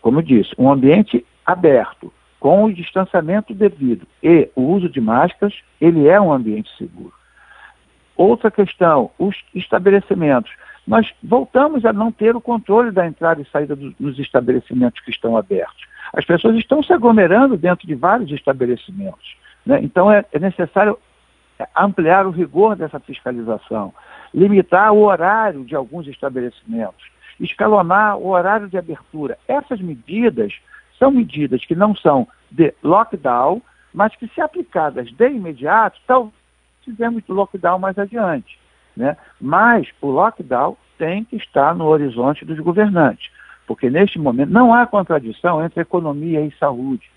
Como 0.00 0.20
eu 0.20 0.22
disse, 0.22 0.54
um 0.56 0.70
ambiente 0.70 1.26
aberto, 1.44 2.12
com 2.38 2.62
o 2.62 2.72
distanciamento 2.72 3.52
devido 3.52 4.06
e 4.22 4.48
o 4.54 4.62
uso 4.62 4.88
de 4.88 5.00
máscaras, 5.00 5.52
ele 5.80 6.06
é 6.06 6.20
um 6.20 6.32
ambiente 6.32 6.70
seguro. 6.78 7.12
Outra 8.16 8.48
questão, 8.48 9.10
os 9.18 9.34
estabelecimentos. 9.52 10.52
Nós 10.86 11.12
voltamos 11.20 11.84
a 11.84 11.92
não 11.92 12.12
ter 12.12 12.36
o 12.36 12.40
controle 12.40 12.92
da 12.92 13.04
entrada 13.04 13.42
e 13.42 13.50
saída 13.50 13.74
do, 13.74 13.90
dos 13.98 14.16
estabelecimentos 14.20 15.00
que 15.00 15.10
estão 15.10 15.36
abertos. 15.36 15.88
As 16.12 16.24
pessoas 16.24 16.54
estão 16.54 16.84
se 16.84 16.92
aglomerando 16.92 17.56
dentro 17.56 17.84
de 17.84 17.96
vários 17.96 18.30
estabelecimentos. 18.30 19.36
Né? 19.66 19.80
Então 19.82 20.10
é, 20.10 20.24
é 20.32 20.38
necessário 20.38 20.96
ampliar 21.76 22.26
o 22.26 22.30
rigor 22.30 22.76
dessa 22.76 23.00
fiscalização, 23.00 23.92
limitar 24.32 24.92
o 24.92 25.02
horário 25.02 25.64
de 25.64 25.74
alguns 25.74 26.06
estabelecimentos, 26.06 27.04
escalonar 27.40 28.16
o 28.16 28.28
horário 28.28 28.68
de 28.68 28.78
abertura. 28.78 29.36
Essas 29.48 29.80
medidas 29.80 30.54
são 30.98 31.10
medidas 31.10 31.64
que 31.64 31.74
não 31.74 31.94
são 31.94 32.28
de 32.50 32.72
lockdown, 32.82 33.60
mas 33.92 34.14
que, 34.14 34.28
se 34.28 34.40
aplicadas 34.40 35.10
de 35.10 35.28
imediato, 35.28 35.98
talvez 36.06 36.32
fizemos 36.84 37.22
lockdown 37.28 37.78
mais 37.78 37.98
adiante. 37.98 38.58
Né? 38.96 39.16
Mas 39.40 39.88
o 40.00 40.08
lockdown 40.10 40.76
tem 40.98 41.24
que 41.24 41.36
estar 41.36 41.74
no 41.74 41.86
horizonte 41.86 42.44
dos 42.44 42.58
governantes, 42.60 43.30
porque 43.66 43.90
neste 43.90 44.18
momento 44.18 44.50
não 44.50 44.72
há 44.72 44.86
contradição 44.86 45.62
entre 45.64 45.82
economia 45.82 46.40
e 46.40 46.52
saúde. 46.52 47.10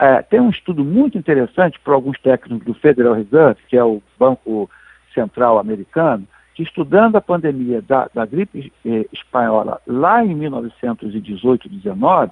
É, 0.00 0.22
tem 0.22 0.40
um 0.40 0.48
estudo 0.48 0.82
muito 0.82 1.18
interessante 1.18 1.78
para 1.78 1.92
alguns 1.92 2.18
técnicos 2.20 2.64
do 2.64 2.72
Federal 2.72 3.12
Reserve, 3.12 3.60
que 3.68 3.76
é 3.76 3.84
o 3.84 4.02
Banco 4.18 4.70
Central 5.12 5.58
Americano, 5.58 6.26
que 6.54 6.62
estudando 6.62 7.16
a 7.16 7.20
pandemia 7.20 7.82
da, 7.82 8.08
da 8.14 8.24
gripe 8.24 8.72
eh, 8.86 9.06
espanhola 9.12 9.78
lá 9.86 10.24
em 10.24 10.34
1918-19, 10.38 12.30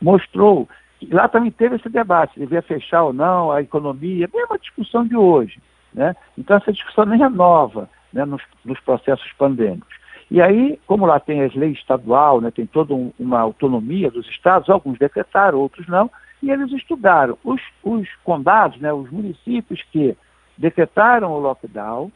mostrou 0.00 0.68
que 1.00 1.12
lá 1.12 1.26
também 1.26 1.50
teve 1.50 1.74
esse 1.74 1.88
debate, 1.88 2.34
se 2.34 2.40
devia 2.40 2.62
fechar 2.62 3.02
ou 3.02 3.12
não 3.12 3.50
a 3.50 3.62
economia, 3.62 4.30
mesma 4.32 4.56
discussão 4.56 5.04
de 5.04 5.16
hoje. 5.16 5.60
Né? 5.92 6.14
Então 6.36 6.56
essa 6.56 6.72
discussão 6.72 7.04
nem 7.04 7.20
é 7.20 7.28
nova 7.28 7.90
né, 8.12 8.24
nos, 8.24 8.42
nos, 8.64 8.78
processos 8.78 9.32
pandêmicos. 9.32 9.98
E 10.30 10.40
aí, 10.40 10.78
como 10.86 11.04
lá 11.04 11.18
tem 11.18 11.42
as 11.42 11.52
leis 11.56 11.78
estadual, 11.78 12.40
né, 12.40 12.52
tem 12.52 12.66
toda 12.66 12.94
um, 12.94 13.12
uma 13.18 13.40
autonomia 13.40 14.08
dos 14.08 14.28
estados, 14.28 14.70
alguns 14.70 14.98
decretaram, 14.98 15.58
outros 15.58 15.88
não, 15.88 16.08
e 16.42 16.50
eles 16.50 16.72
estudaram 16.72 17.36
os, 17.44 17.60
os 17.82 18.08
condados, 18.24 18.78
né, 18.80 18.92
os 18.92 19.10
municípios 19.10 19.82
que 19.90 20.16
decretaram 20.56 21.32
o 21.32 21.38
lockdown, 21.38 22.10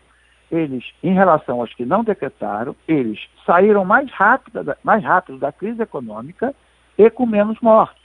eles, 0.50 0.84
em 1.02 1.14
relação 1.14 1.60
aos 1.60 1.72
que 1.74 1.84
não 1.84 2.04
decretaram, 2.04 2.76
eles 2.86 3.18
saíram 3.46 3.84
mais 3.84 4.10
rápido, 4.10 4.76
mais 4.84 5.02
rápido 5.02 5.38
da 5.38 5.50
crise 5.50 5.82
econômica 5.82 6.54
e 6.98 7.08
com 7.08 7.24
menos 7.24 7.58
mortos. 7.60 8.02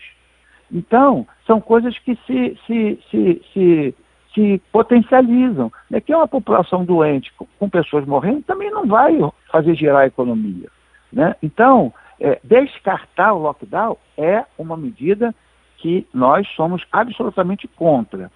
Então, 0.72 1.28
são 1.46 1.60
coisas 1.60 1.98
que 2.00 2.18
se, 2.26 2.58
se, 2.66 3.00
se, 3.10 3.42
se 3.54 3.96
se 4.38 4.62
potencializam. 4.72 5.72
Né? 5.90 6.00
Que 6.00 6.14
é 6.14 6.18
uma 6.18 6.28
população 6.28 6.86
doente 6.86 7.34
com, 7.60 7.70
pessoas 7.70 8.06
morrendo 8.06 8.44
também 8.44 8.70
não 8.70 8.86
vai 8.86 9.18
fazer 9.52 9.74
girar 9.74 10.02
a 10.02 10.08
economia. 10.08 10.70
Né? 11.12 11.36
Então, 11.42 11.92
é, 12.20 12.40
descartar 12.44 13.34
o 13.34 13.40
lockdown 13.40 13.98
é 14.16 14.46
uma 14.58 14.78
medida 14.78 15.34
que 15.78 16.08
nós 16.14 16.48
somos 16.56 16.84
absolutamente 16.92 17.68
contra. 17.68 18.32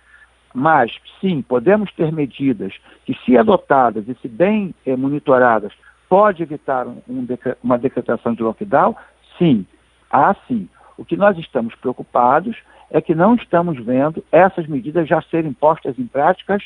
Mas, 0.54 0.92
sim, 1.20 1.42
podemos 1.42 1.92
ter 1.94 2.12
medidas 2.12 2.74
que, 3.06 3.14
se 3.26 3.38
adotadas 3.38 4.08
e 4.08 4.16
se 4.16 4.28
bem 4.28 4.74
é, 4.86 4.96
monitoradas, 4.96 5.74
pode 6.10 6.44
evitar 6.44 6.88
um, 6.88 7.02
um, 7.08 7.28
uma 7.64 7.78
decretação 7.78 8.34
de 8.34 8.44
lockdown? 8.44 8.96
Sim, 9.38 9.66
há 10.12 10.36
sim. 10.48 10.68
O 10.98 11.06
que 11.06 11.16
nós 11.16 11.38
estamos 11.38 11.74
preocupados 11.76 12.58
é 12.90 13.02
que 13.02 13.16
não 13.16 13.36
estamos 13.36 13.84
vendo 13.84 14.24
essas 14.32 14.68
medidas 14.68 15.08
já 15.08 15.22
serem 15.22 15.54
postas 15.54 15.98
em 15.98 16.06
práticas 16.06 16.64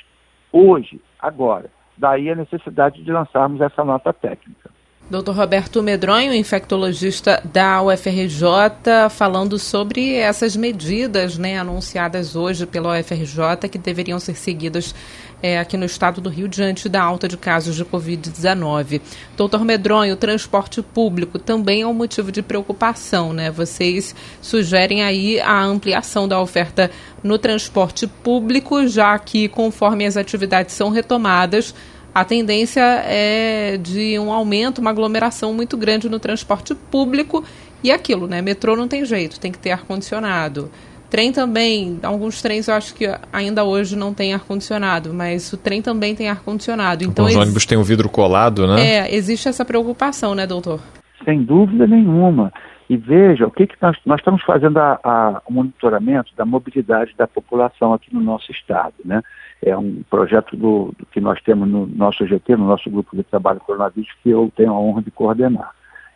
hoje, 0.52 1.00
agora. 1.20 1.70
Daí 1.98 2.30
a 2.30 2.36
necessidade 2.36 3.04
de 3.04 3.12
lançarmos 3.12 3.62
essa 3.62 3.84
nota 3.84 4.12
técnica. 4.12 4.72
Dr. 5.08 5.34
Roberto 5.34 5.84
Medronho, 5.84 6.34
infectologista 6.34 7.40
da 7.54 7.80
UFRJ, 7.84 9.08
falando 9.12 9.60
sobre 9.60 10.16
essas 10.16 10.56
medidas 10.56 11.38
né, 11.38 11.60
anunciadas 11.60 12.36
hoje 12.36 12.66
pela 12.66 13.00
UFRJ 13.00 13.70
que 13.70 13.78
deveriam 13.78 14.20
ser 14.20 14.36
seguidas 14.36 14.96
é, 15.44 15.60
aqui 15.60 15.78
no 15.78 15.86
estado 15.86 16.20
do 16.20 16.28
Rio 16.28 16.48
diante 16.48 16.90
da 16.90 17.04
alta 17.04 17.28
de 17.28 17.38
casos 17.38 17.76
de 17.76 17.86
Covid-19. 17.86 19.00
Doutor 19.38 19.64
Medronho, 19.64 20.16
o 20.16 20.18
transporte 20.18 20.82
público 20.82 21.38
também 21.38 21.84
é 21.84 21.88
um 21.88 21.94
motivo 21.94 22.32
de 22.32 22.42
preocupação, 22.42 23.32
né? 23.32 23.52
Vocês 23.52 24.16
sugerem 24.42 25.04
aí 25.04 25.40
a 25.40 25.64
ampliação 25.64 26.28
da 26.28 26.42
oferta 26.42 26.90
no 27.22 27.38
transporte 27.38 28.08
público, 28.08 28.88
já 28.88 29.20
que 29.20 29.48
conforme 29.48 30.08
as 30.08 30.18
atividades 30.18 30.74
são 30.74 30.90
retomadas, 30.90 31.76
a 32.16 32.24
tendência 32.24 32.82
é 33.04 33.76
de 33.76 34.18
um 34.18 34.32
aumento, 34.32 34.80
uma 34.80 34.90
aglomeração 34.90 35.54
muito 35.54 35.76
grande 35.76 36.08
no 36.08 36.18
transporte 36.18 36.74
público 36.74 37.44
e 37.84 37.92
aquilo, 37.92 38.26
né? 38.26 38.42
Metrô 38.42 38.74
não 38.74 38.88
tem 38.88 39.04
jeito, 39.04 39.38
tem 39.38 39.52
que 39.52 39.60
ter 39.60 39.72
ar-condicionado. 39.72 40.72
Trem 41.10 41.34
também, 41.34 42.00
alguns 42.02 42.42
trens 42.42 42.70
eu 42.70 42.74
acho 42.74 42.96
que 42.96 43.06
ainda 43.34 43.66
hoje 43.66 43.98
não 43.98 44.14
tem 44.14 44.34
ar-condicionado, 44.34 45.14
mas 45.14 45.52
o 45.52 45.58
trem 45.58 45.82
também 45.82 46.16
tem 46.16 46.30
ar-condicionado. 46.30 47.04
Então, 47.04 47.26
os 47.26 47.36
ônibus 47.36 47.66
têm 47.66 47.78
o 47.78 47.84
vidro 47.84 48.08
colado, 48.08 48.66
né? 48.66 48.82
É, 48.82 49.14
existe 49.14 49.50
essa 49.50 49.66
preocupação, 49.66 50.34
né, 50.34 50.48
doutor? 50.48 50.80
Sem 51.26 51.44
dúvida 51.44 51.86
nenhuma. 51.86 52.50
E 52.90 52.96
veja, 52.96 53.46
o 53.46 53.52
que, 53.52 53.68
que 53.68 53.76
nós, 53.82 53.98
nós 54.06 54.20
estamos 54.20 54.42
fazendo 54.44 54.78
a, 54.78 55.00
a, 55.04 55.42
o 55.46 55.52
monitoramento 55.52 56.32
da 56.38 56.46
mobilidade 56.46 57.14
da 57.18 57.28
população 57.28 57.94
aqui 57.94 58.14
no 58.14 58.22
nosso 58.22 58.52
estado, 58.54 58.94
né? 59.04 59.22
É 59.66 59.76
um 59.76 60.04
projeto 60.10 60.56
do, 60.56 60.94
do, 60.98 61.06
que 61.08 61.20
nós 61.20 61.42
temos 61.42 61.68
no 61.68 61.88
nosso 61.88 62.26
GT, 62.26 62.56
no 62.56 62.68
nosso 62.68 62.90
grupo 62.90 63.16
de 63.16 63.24
trabalho 63.24 63.60
coronavírus, 63.60 64.12
que 64.22 64.30
eu 64.30 64.52
tenho 64.56 64.72
a 64.72 64.80
honra 64.80 65.02
de 65.02 65.10
coordenar. 65.10 65.72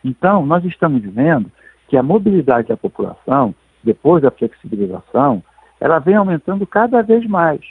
Então, 0.06 0.46
nós 0.46 0.63
estamos 0.63 1.01
vendo 1.01 1.51
que 1.88 1.98
a 1.98 2.03
mobilidade 2.03 2.68
da 2.68 2.77
população, 2.77 3.53
depois 3.84 4.22
da 4.22 4.29
flexibilização, 4.29 5.44
ela 5.82 5.98
vem 5.98 6.15
aumentando 6.15 6.65
cada 6.68 7.01
vez 7.01 7.25
mais. 7.25 7.62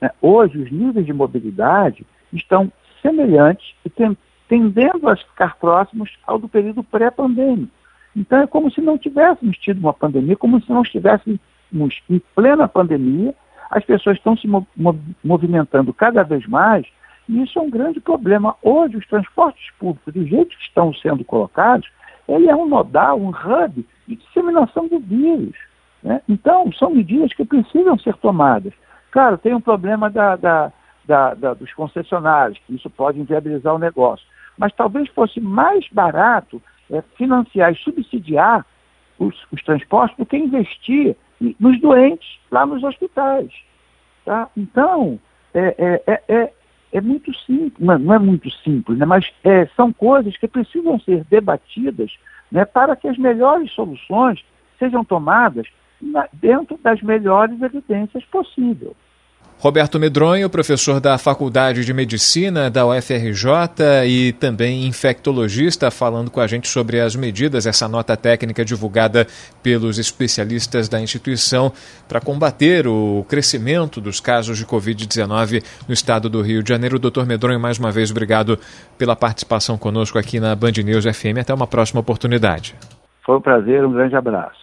Né? 0.00 0.08
Hoje, 0.22 0.56
os 0.56 0.70
níveis 0.70 1.04
de 1.04 1.12
mobilidade 1.12 2.06
estão 2.32 2.70
semelhantes 3.02 3.74
e 3.84 3.90
tendendo 4.48 5.08
a 5.08 5.16
ficar 5.16 5.56
próximos 5.56 6.16
ao 6.24 6.38
do 6.38 6.48
período 6.48 6.84
pré-pandêmico. 6.84 7.72
Então, 8.14 8.38
é 8.38 8.46
como 8.46 8.70
se 8.70 8.80
não 8.80 8.96
tivéssemos 8.96 9.58
tido 9.58 9.80
uma 9.80 9.92
pandemia, 9.92 10.36
como 10.36 10.62
se 10.62 10.70
não 10.70 10.82
estivéssemos 10.82 11.40
em 12.08 12.22
plena 12.36 12.68
pandemia 12.68 13.34
as 13.70 13.84
pessoas 13.84 14.16
estão 14.16 14.36
se 14.36 14.48
movimentando 15.22 15.92
cada 15.92 16.22
vez 16.22 16.46
mais 16.46 16.86
e 17.28 17.42
isso 17.42 17.58
é 17.58 17.62
um 17.62 17.70
grande 17.70 18.00
problema. 18.00 18.54
Hoje, 18.62 18.96
os 18.96 19.06
transportes 19.06 19.70
públicos, 19.78 20.12
do 20.12 20.26
jeito 20.26 20.56
que 20.56 20.64
estão 20.64 20.92
sendo 20.94 21.24
colocados, 21.24 21.88
ele 22.28 22.48
é 22.48 22.56
um 22.56 22.66
nodal, 22.66 23.18
um 23.18 23.30
hub 23.30 23.86
de 24.06 24.16
disseminação 24.16 24.88
do 24.88 24.98
vírus. 25.00 25.56
Né? 26.02 26.20
Então, 26.28 26.70
são 26.72 26.90
medidas 26.90 27.32
que 27.32 27.44
precisam 27.44 27.98
ser 27.98 28.14
tomadas. 28.16 28.72
Claro, 29.10 29.38
tem 29.38 29.54
um 29.54 29.60
problema 29.60 30.10
da, 30.10 30.36
da, 30.36 30.72
da, 31.06 31.54
dos 31.54 31.72
concessionários, 31.72 32.58
que 32.66 32.74
isso 32.74 32.90
pode 32.90 33.18
inviabilizar 33.18 33.74
o 33.74 33.78
negócio. 33.78 34.26
Mas 34.58 34.72
talvez 34.74 35.08
fosse 35.10 35.40
mais 35.40 35.86
barato 35.90 36.62
é, 36.90 37.02
financiar 37.16 37.72
e 37.72 37.76
subsidiar 37.76 38.66
os, 39.18 39.34
os 39.50 39.62
transportes 39.62 40.16
do 40.18 40.26
que 40.26 40.36
investir 40.36 41.16
nos 41.58 41.80
doentes 41.80 42.38
lá 42.50 42.64
nos 42.64 42.82
hospitais. 42.82 43.50
Tá? 44.24 44.48
Então, 44.56 45.18
é, 45.52 45.74
é, 45.78 46.02
é, 46.06 46.22
é, 46.28 46.52
é 46.92 47.00
muito 47.00 47.34
simples, 47.40 47.78
não 47.78 48.14
é 48.14 48.18
muito 48.18 48.50
simples, 48.50 48.98
né? 48.98 49.04
mas 49.04 49.30
é, 49.42 49.66
são 49.76 49.92
coisas 49.92 50.36
que 50.36 50.48
precisam 50.48 50.98
ser 51.00 51.24
debatidas 51.24 52.12
né, 52.50 52.64
para 52.64 52.96
que 52.96 53.08
as 53.08 53.18
melhores 53.18 53.72
soluções 53.72 54.44
sejam 54.78 55.04
tomadas 55.04 55.66
na, 56.00 56.28
dentro 56.32 56.78
das 56.82 57.02
melhores 57.02 57.60
evidências 57.60 58.24
possíveis. 58.26 58.96
Roberto 59.64 59.98
Medronho, 59.98 60.50
professor 60.50 61.00
da 61.00 61.16
Faculdade 61.16 61.86
de 61.86 61.94
Medicina 61.94 62.68
da 62.68 62.84
UFRJ 62.84 64.04
e 64.06 64.34
também 64.34 64.84
infectologista, 64.84 65.90
falando 65.90 66.30
com 66.30 66.38
a 66.38 66.46
gente 66.46 66.68
sobre 66.68 67.00
as 67.00 67.16
medidas, 67.16 67.64
essa 67.64 67.88
nota 67.88 68.14
técnica 68.14 68.62
divulgada 68.62 69.26
pelos 69.62 69.98
especialistas 69.98 70.86
da 70.86 71.00
instituição 71.00 71.72
para 72.06 72.20
combater 72.20 72.86
o 72.86 73.24
crescimento 73.26 74.02
dos 74.02 74.20
casos 74.20 74.58
de 74.58 74.66
Covid-19 74.66 75.64
no 75.88 75.94
estado 75.94 76.28
do 76.28 76.42
Rio 76.42 76.62
de 76.62 76.68
Janeiro. 76.68 76.98
Doutor 76.98 77.24
Medronho, 77.24 77.58
mais 77.58 77.78
uma 77.78 77.90
vez, 77.90 78.10
obrigado 78.10 78.58
pela 78.98 79.16
participação 79.16 79.78
conosco 79.78 80.18
aqui 80.18 80.38
na 80.38 80.54
Band 80.54 80.72
News 80.84 81.06
FM. 81.06 81.38
Até 81.40 81.54
uma 81.54 81.66
próxima 81.66 82.02
oportunidade. 82.02 82.74
Foi 83.24 83.38
um 83.38 83.40
prazer, 83.40 83.82
um 83.82 83.92
grande 83.92 84.14
abraço. 84.14 84.62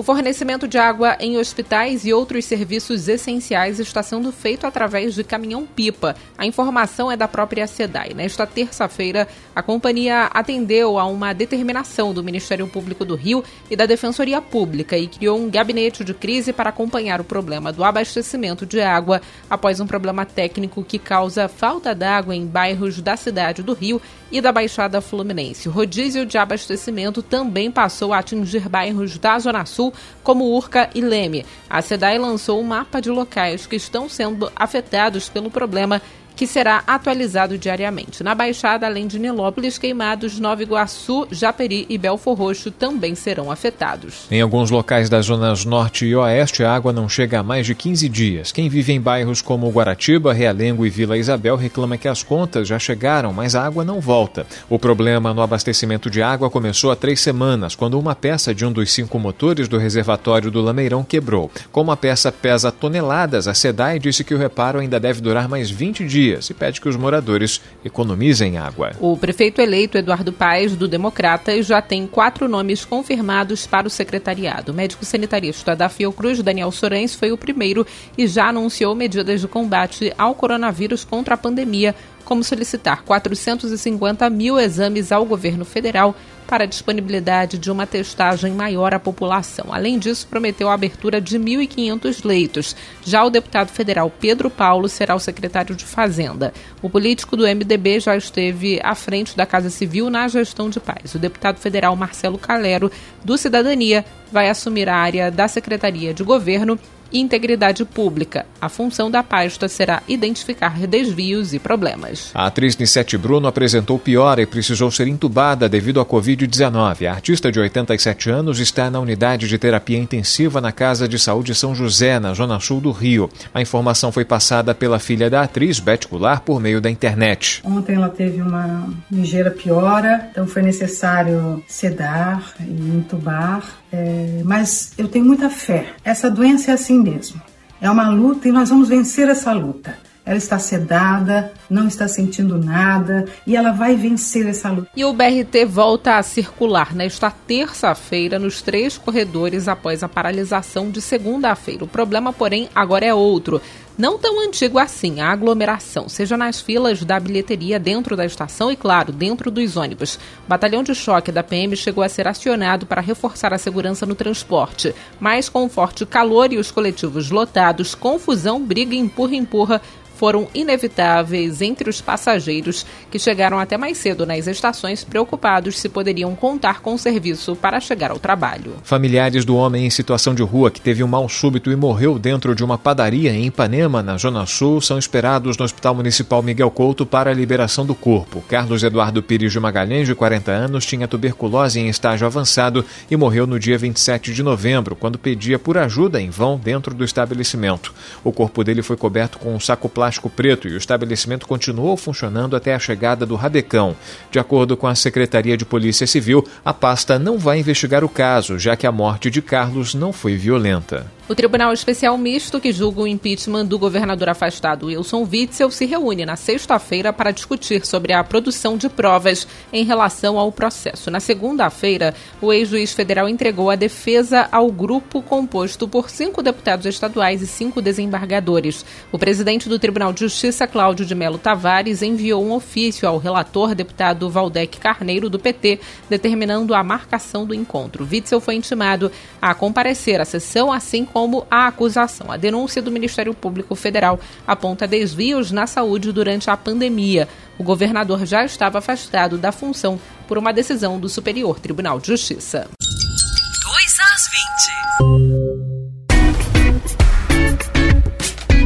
O 0.00 0.02
fornecimento 0.02 0.66
de 0.66 0.78
água 0.78 1.14
em 1.20 1.36
hospitais 1.36 2.06
e 2.06 2.12
outros 2.14 2.46
serviços 2.46 3.06
essenciais 3.06 3.78
está 3.78 4.02
sendo 4.02 4.32
feito 4.32 4.66
através 4.66 5.14
de 5.14 5.22
caminhão-pipa. 5.22 6.16
A 6.38 6.46
informação 6.46 7.12
é 7.12 7.18
da 7.18 7.28
própria 7.28 7.66
SEDAI. 7.66 8.14
Nesta 8.14 8.46
terça-feira, 8.46 9.28
a 9.54 9.62
companhia 9.62 10.30
atendeu 10.32 10.98
a 10.98 11.04
uma 11.04 11.34
determinação 11.34 12.14
do 12.14 12.24
Ministério 12.24 12.66
Público 12.66 13.04
do 13.04 13.14
Rio 13.14 13.44
e 13.70 13.76
da 13.76 13.84
Defensoria 13.84 14.40
Pública 14.40 14.96
e 14.96 15.06
criou 15.06 15.38
um 15.38 15.50
gabinete 15.50 16.02
de 16.02 16.14
crise 16.14 16.50
para 16.50 16.70
acompanhar 16.70 17.20
o 17.20 17.24
problema 17.24 17.70
do 17.70 17.84
abastecimento 17.84 18.64
de 18.64 18.80
água 18.80 19.20
após 19.50 19.80
um 19.80 19.86
problema 19.86 20.24
técnico 20.24 20.82
que 20.82 20.98
causa 20.98 21.46
falta 21.46 21.94
d'água 21.94 22.34
em 22.34 22.46
bairros 22.46 23.02
da 23.02 23.18
cidade 23.18 23.62
do 23.62 23.74
Rio 23.74 24.00
e 24.30 24.40
da 24.40 24.52
Baixada 24.52 25.00
Fluminense. 25.00 25.68
O 25.68 25.72
rodízio 25.72 26.24
de 26.24 26.38
abastecimento 26.38 27.22
também 27.22 27.70
passou 27.70 28.12
a 28.12 28.18
atingir 28.18 28.68
bairros 28.68 29.18
da 29.18 29.38
Zona 29.38 29.64
Sul, 29.64 29.92
como 30.22 30.44
Urca 30.44 30.88
e 30.94 31.00
Leme. 31.00 31.44
A 31.68 31.82
SEDAI 31.82 32.18
lançou 32.18 32.60
um 32.60 32.64
mapa 32.64 33.00
de 33.00 33.10
locais 33.10 33.66
que 33.66 33.76
estão 33.76 34.08
sendo 34.08 34.50
afetados 34.54 35.28
pelo 35.28 35.50
problema 35.50 36.00
que 36.40 36.46
será 36.46 36.82
atualizado 36.86 37.58
diariamente. 37.58 38.24
Na 38.24 38.34
Baixada, 38.34 38.86
além 38.86 39.06
de 39.06 39.18
Nilópolis, 39.18 39.76
Queimados, 39.76 40.40
Nova 40.40 40.62
Iguaçu, 40.62 41.28
Japeri 41.30 41.84
e 41.86 41.98
Belfor 41.98 42.34
Roxo 42.34 42.70
também 42.70 43.14
serão 43.14 43.50
afetados. 43.50 44.26
Em 44.30 44.40
alguns 44.40 44.70
locais 44.70 45.10
das 45.10 45.26
zonas 45.26 45.66
norte 45.66 46.06
e 46.06 46.16
oeste, 46.16 46.64
a 46.64 46.74
água 46.74 46.94
não 46.94 47.10
chega 47.10 47.40
há 47.40 47.42
mais 47.42 47.66
de 47.66 47.74
15 47.74 48.08
dias. 48.08 48.52
Quem 48.52 48.70
vive 48.70 48.90
em 48.90 48.98
bairros 48.98 49.42
como 49.42 49.68
Guaratiba, 49.68 50.32
Realengo 50.32 50.86
e 50.86 50.88
Vila 50.88 51.18
Isabel 51.18 51.56
reclama 51.56 51.98
que 51.98 52.08
as 52.08 52.22
contas 52.22 52.66
já 52.66 52.78
chegaram, 52.78 53.34
mas 53.34 53.54
a 53.54 53.62
água 53.62 53.84
não 53.84 54.00
volta. 54.00 54.46
O 54.66 54.78
problema 54.78 55.34
no 55.34 55.42
abastecimento 55.42 56.08
de 56.08 56.22
água 56.22 56.48
começou 56.48 56.90
há 56.90 56.96
três 56.96 57.20
semanas, 57.20 57.74
quando 57.74 58.00
uma 58.00 58.14
peça 58.14 58.54
de 58.54 58.64
um 58.64 58.72
dos 58.72 58.90
cinco 58.90 59.18
motores 59.18 59.68
do 59.68 59.76
reservatório 59.76 60.50
do 60.50 60.62
Lameirão 60.62 61.04
quebrou. 61.04 61.50
Como 61.70 61.92
a 61.92 61.98
peça 61.98 62.32
pesa 62.32 62.72
toneladas, 62.72 63.46
a 63.46 63.52
SEDAI 63.52 63.98
disse 63.98 64.24
que 64.24 64.34
o 64.34 64.38
reparo 64.38 64.78
ainda 64.78 64.98
deve 64.98 65.20
durar 65.20 65.46
mais 65.46 65.70
20 65.70 66.06
dias 66.06 66.29
dias 66.30 66.50
e 66.50 66.54
pede 66.54 66.80
que 66.80 66.88
os 66.88 66.96
moradores 66.96 67.60
economizem 67.84 68.58
água. 68.58 68.92
O 69.00 69.16
prefeito 69.16 69.60
eleito 69.60 69.98
Eduardo 69.98 70.32
Paes, 70.32 70.76
do 70.76 70.86
Democratas, 70.86 71.66
já 71.66 71.82
tem 71.82 72.06
quatro 72.06 72.48
nomes 72.48 72.84
confirmados 72.84 73.66
para 73.66 73.86
o 73.86 73.90
secretariado. 73.90 74.72
O 74.72 74.74
médico 74.74 75.04
sanitarista 75.04 75.74
da 75.74 75.88
Fiocruz, 75.88 76.42
Daniel 76.42 76.70
Sorens, 76.70 77.14
foi 77.14 77.32
o 77.32 77.38
primeiro 77.38 77.86
e 78.16 78.26
já 78.26 78.48
anunciou 78.48 78.94
medidas 78.94 79.40
de 79.40 79.48
combate 79.48 80.12
ao 80.16 80.34
coronavírus 80.34 81.04
contra 81.04 81.34
a 81.34 81.38
pandemia, 81.38 81.94
como 82.24 82.44
solicitar 82.44 83.02
450 83.02 84.28
mil 84.30 84.58
exames 84.58 85.10
ao 85.12 85.24
governo 85.24 85.64
federal 85.64 86.14
para 86.50 86.64
a 86.64 86.66
disponibilidade 86.66 87.58
de 87.58 87.70
uma 87.70 87.86
testagem 87.86 88.52
maior 88.52 88.92
à 88.92 88.98
população. 88.98 89.66
Além 89.70 90.00
disso, 90.00 90.26
prometeu 90.28 90.68
a 90.68 90.74
abertura 90.74 91.20
de 91.20 91.38
1.500 91.38 92.24
leitos. 92.24 92.74
Já 93.04 93.24
o 93.24 93.30
deputado 93.30 93.68
federal 93.68 94.10
Pedro 94.10 94.50
Paulo 94.50 94.88
será 94.88 95.14
o 95.14 95.20
secretário 95.20 95.76
de 95.76 95.84
Fazenda. 95.84 96.52
O 96.82 96.90
político 96.90 97.36
do 97.36 97.44
MDB 97.44 98.00
já 98.00 98.16
esteve 98.16 98.80
à 98.82 98.96
frente 98.96 99.36
da 99.36 99.46
Casa 99.46 99.70
Civil 99.70 100.10
na 100.10 100.26
gestão 100.26 100.68
de 100.68 100.80
paz. 100.80 101.14
O 101.14 101.20
deputado 101.20 101.58
federal 101.58 101.94
Marcelo 101.94 102.36
Calero, 102.36 102.90
do 103.24 103.38
Cidadania, 103.38 104.04
vai 104.32 104.48
assumir 104.48 104.88
a 104.88 104.96
área 104.96 105.30
da 105.30 105.46
Secretaria 105.46 106.12
de 106.12 106.24
Governo 106.24 106.76
integridade 107.12 107.84
pública. 107.84 108.46
A 108.60 108.68
função 108.68 109.10
da 109.10 109.22
pasta 109.22 109.68
será 109.68 110.02
identificar 110.08 110.78
desvios 110.86 111.54
e 111.54 111.58
problemas. 111.58 112.30
A 112.34 112.46
atriz 112.46 112.76
Nissete 112.76 113.16
Bruno 113.16 113.48
apresentou 113.48 113.98
piora 113.98 114.42
e 114.42 114.46
precisou 114.46 114.90
ser 114.90 115.06
entubada 115.06 115.68
devido 115.68 116.00
à 116.00 116.06
Covid-19. 116.06 117.06
A 117.06 117.12
artista 117.12 117.50
de 117.50 117.58
87 117.60 118.30
anos 118.30 118.58
está 118.60 118.90
na 118.90 119.00
unidade 119.00 119.48
de 119.48 119.58
terapia 119.58 119.98
intensiva 119.98 120.60
na 120.60 120.72
Casa 120.72 121.08
de 121.08 121.18
Saúde 121.18 121.54
São 121.54 121.74
José, 121.74 122.18
na 122.18 122.34
zona 122.34 122.60
sul 122.60 122.80
do 122.80 122.90
Rio. 122.90 123.30
A 123.54 123.60
informação 123.60 124.12
foi 124.12 124.24
passada 124.24 124.74
pela 124.74 124.98
filha 124.98 125.30
da 125.30 125.42
atriz, 125.42 125.80
Beth 125.80 126.06
Goulart, 126.10 126.42
por 126.42 126.60
meio 126.60 126.80
da 126.80 126.90
internet. 126.90 127.60
Ontem 127.64 127.94
ela 127.94 128.08
teve 128.08 128.40
uma 128.42 128.88
ligeira 129.10 129.50
piora, 129.50 130.28
então 130.30 130.46
foi 130.46 130.62
necessário 130.62 131.62
sedar 131.66 132.54
e 132.60 132.96
entubar. 132.96 133.80
É, 133.92 134.42
mas 134.44 134.92
eu 134.96 135.08
tenho 135.08 135.24
muita 135.24 135.50
fé. 135.50 135.86
Essa 136.04 136.30
doença 136.30 136.70
é 136.70 136.74
assim 136.74 136.99
mesmo. 137.00 137.40
É 137.80 137.90
uma 137.90 138.08
luta 138.08 138.48
e 138.48 138.52
nós 138.52 138.68
vamos 138.68 138.88
vencer 138.88 139.28
essa 139.28 139.52
luta. 139.52 139.96
Ela 140.24 140.36
está 140.36 140.58
sedada, 140.58 141.52
não 141.68 141.88
está 141.88 142.06
sentindo 142.06 142.58
nada 142.58 143.24
e 143.46 143.56
ela 143.56 143.72
vai 143.72 143.96
vencer 143.96 144.46
essa 144.46 144.70
luta. 144.70 144.90
E 144.94 145.04
o 145.04 145.12
BRT 145.12 145.64
volta 145.66 146.18
a 146.18 146.22
circular 146.22 146.94
nesta 146.94 147.30
terça-feira 147.30 148.38
nos 148.38 148.60
três 148.60 148.98
corredores 148.98 149.66
após 149.66 150.02
a 150.02 150.08
paralisação 150.08 150.90
de 150.90 151.00
segunda-feira. 151.00 151.84
O 151.84 151.88
problema, 151.88 152.32
porém, 152.32 152.68
agora 152.74 153.06
é 153.06 153.14
outro 153.14 153.62
não 154.00 154.18
tão 154.18 154.40
antigo 154.40 154.78
assim, 154.78 155.20
a 155.20 155.30
aglomeração, 155.30 156.08
seja 156.08 156.34
nas 156.34 156.58
filas 156.58 157.04
da 157.04 157.20
bilheteria 157.20 157.78
dentro 157.78 158.16
da 158.16 158.24
estação 158.24 158.72
e, 158.72 158.76
claro, 158.76 159.12
dentro 159.12 159.50
dos 159.50 159.76
ônibus. 159.76 160.14
O 160.46 160.48
batalhão 160.48 160.82
de 160.82 160.94
choque 160.94 161.30
da 161.30 161.42
PM 161.42 161.76
chegou 161.76 162.02
a 162.02 162.08
ser 162.08 162.26
acionado 162.26 162.86
para 162.86 163.02
reforçar 163.02 163.52
a 163.52 163.58
segurança 163.58 164.06
no 164.06 164.14
transporte, 164.14 164.94
mas 165.20 165.50
com 165.50 165.68
forte 165.68 166.06
calor 166.06 166.50
e 166.50 166.56
os 166.56 166.70
coletivos 166.70 167.30
lotados, 167.30 167.94
confusão, 167.94 168.58
briga, 168.64 168.94
empurra-empurra 168.94 169.82
foram 170.20 170.48
inevitáveis 170.54 171.62
entre 171.62 171.88
os 171.88 172.02
passageiros 172.02 172.84
que 173.10 173.18
chegaram 173.18 173.58
até 173.58 173.78
mais 173.78 173.96
cedo 173.96 174.26
nas 174.26 174.46
estações, 174.46 175.02
preocupados 175.02 175.78
se 175.78 175.88
poderiam 175.88 176.36
contar 176.36 176.82
com 176.82 176.92
o 176.92 176.98
serviço 176.98 177.56
para 177.56 177.80
chegar 177.80 178.10
ao 178.10 178.18
trabalho. 178.18 178.74
Familiares 178.82 179.46
do 179.46 179.56
homem 179.56 179.86
em 179.86 179.88
situação 179.88 180.34
de 180.34 180.42
rua 180.42 180.70
que 180.70 180.78
teve 180.78 181.02
um 181.02 181.08
mal 181.08 181.26
súbito 181.26 181.72
e 181.72 181.76
morreu 181.76 182.18
dentro 182.18 182.54
de 182.54 182.62
uma 182.62 182.76
padaria 182.76 183.32
em 183.32 183.46
Ipanema, 183.46 184.02
na 184.02 184.18
Zona 184.18 184.44
Sul, 184.44 184.82
são 184.82 184.98
esperados 184.98 185.56
no 185.56 185.64
Hospital 185.64 185.94
Municipal 185.94 186.42
Miguel 186.42 186.70
Couto 186.70 187.06
para 187.06 187.30
a 187.30 187.34
liberação 187.34 187.86
do 187.86 187.94
corpo. 187.94 188.44
Carlos 188.46 188.82
Eduardo 188.82 189.22
Pires 189.22 189.50
de 189.50 189.58
Magalhães, 189.58 190.06
de 190.06 190.14
40 190.14 190.52
anos, 190.52 190.84
tinha 190.84 191.08
tuberculose 191.08 191.80
em 191.80 191.88
estágio 191.88 192.26
avançado 192.26 192.84
e 193.10 193.16
morreu 193.16 193.46
no 193.46 193.58
dia 193.58 193.78
27 193.78 194.34
de 194.34 194.42
novembro, 194.42 194.94
quando 194.94 195.18
pedia 195.18 195.58
por 195.58 195.78
ajuda 195.78 196.20
em 196.20 196.28
vão 196.28 196.58
dentro 196.58 196.94
do 196.94 197.06
estabelecimento. 197.06 197.94
O 198.22 198.30
corpo 198.30 198.62
dele 198.62 198.82
foi 198.82 198.98
coberto 198.98 199.38
com 199.38 199.54
um 199.54 199.58
saco 199.58 199.88
plástico 199.88 200.09
plástico 200.10 200.28
preto 200.28 200.66
e 200.66 200.72
o 200.72 200.76
estabelecimento 200.76 201.46
continuou 201.46 201.96
funcionando 201.96 202.56
até 202.56 202.74
a 202.74 202.78
chegada 202.80 203.24
do 203.24 203.36
Rabecão. 203.36 203.94
De 204.30 204.40
acordo 204.40 204.76
com 204.76 204.88
a 204.88 204.94
Secretaria 204.94 205.56
de 205.56 205.64
Polícia 205.64 206.06
Civil, 206.06 206.44
a 206.64 206.74
pasta 206.74 207.16
não 207.16 207.38
vai 207.38 207.60
investigar 207.60 208.02
o 208.02 208.08
caso, 208.08 208.58
já 208.58 208.74
que 208.74 208.88
a 208.88 208.92
morte 208.92 209.30
de 209.30 209.40
Carlos 209.40 209.94
não 209.94 210.12
foi 210.12 210.34
violenta. 210.34 211.06
O 211.30 211.34
Tribunal 211.36 211.72
Especial 211.72 212.18
Misto, 212.18 212.58
que 212.58 212.72
julga 212.72 213.02
o 213.02 213.06
impeachment 213.06 213.64
do 213.64 213.78
governador 213.78 214.28
afastado 214.28 214.86
Wilson 214.86 215.24
Witzel, 215.30 215.70
se 215.70 215.86
reúne 215.86 216.26
na 216.26 216.34
sexta-feira 216.34 217.12
para 217.12 217.30
discutir 217.30 217.86
sobre 217.86 218.12
a 218.12 218.24
produção 218.24 218.76
de 218.76 218.88
provas 218.88 219.46
em 219.72 219.84
relação 219.84 220.36
ao 220.36 220.50
processo. 220.50 221.08
Na 221.08 221.20
segunda-feira, 221.20 222.16
o 222.42 222.52
ex-juiz 222.52 222.92
federal 222.92 223.28
entregou 223.28 223.70
a 223.70 223.76
defesa 223.76 224.48
ao 224.50 224.72
grupo 224.72 225.22
composto 225.22 225.86
por 225.86 226.10
cinco 226.10 226.42
deputados 226.42 226.84
estaduais 226.84 227.42
e 227.42 227.46
cinco 227.46 227.80
desembargadores. 227.80 228.84
O 229.12 229.18
presidente 229.18 229.68
do 229.68 229.78
Tribunal 229.78 230.12
de 230.12 230.18
Justiça, 230.18 230.66
Cláudio 230.66 231.06
de 231.06 231.14
Melo 231.14 231.38
Tavares, 231.38 232.02
enviou 232.02 232.44
um 232.44 232.50
ofício 232.50 233.08
ao 233.08 233.18
relator, 233.18 233.72
deputado 233.72 234.28
Valdec 234.28 234.80
Carneiro, 234.80 235.30
do 235.30 235.38
PT, 235.38 235.78
determinando 236.08 236.74
a 236.74 236.82
marcação 236.82 237.46
do 237.46 237.54
encontro. 237.54 238.04
Witzel 238.10 238.40
foi 238.40 238.56
intimado 238.56 239.12
a 239.40 239.54
comparecer 239.54 240.20
à 240.20 240.24
sessão, 240.24 240.72
assim 240.72 241.04
como 241.04 241.19
como 241.20 241.46
a 241.50 241.66
acusação. 241.66 242.32
A 242.32 242.38
denúncia 242.38 242.80
do 242.80 242.90
Ministério 242.90 243.34
Público 243.34 243.74
Federal 243.74 244.18
aponta 244.46 244.86
desvios 244.88 245.50
na 245.50 245.66
saúde 245.66 246.12
durante 246.12 246.48
a 246.48 246.56
pandemia. 246.56 247.28
O 247.58 247.62
governador 247.62 248.24
já 248.24 248.42
estava 248.42 248.78
afastado 248.78 249.36
da 249.36 249.52
função 249.52 250.00
por 250.26 250.38
uma 250.38 250.50
decisão 250.50 250.98
do 250.98 251.10
Superior 251.10 251.60
Tribunal 251.60 252.00
de 252.00 252.06
Justiça. 252.06 252.70
2 252.80 253.98
às 254.00 255.10
20. 255.10 255.19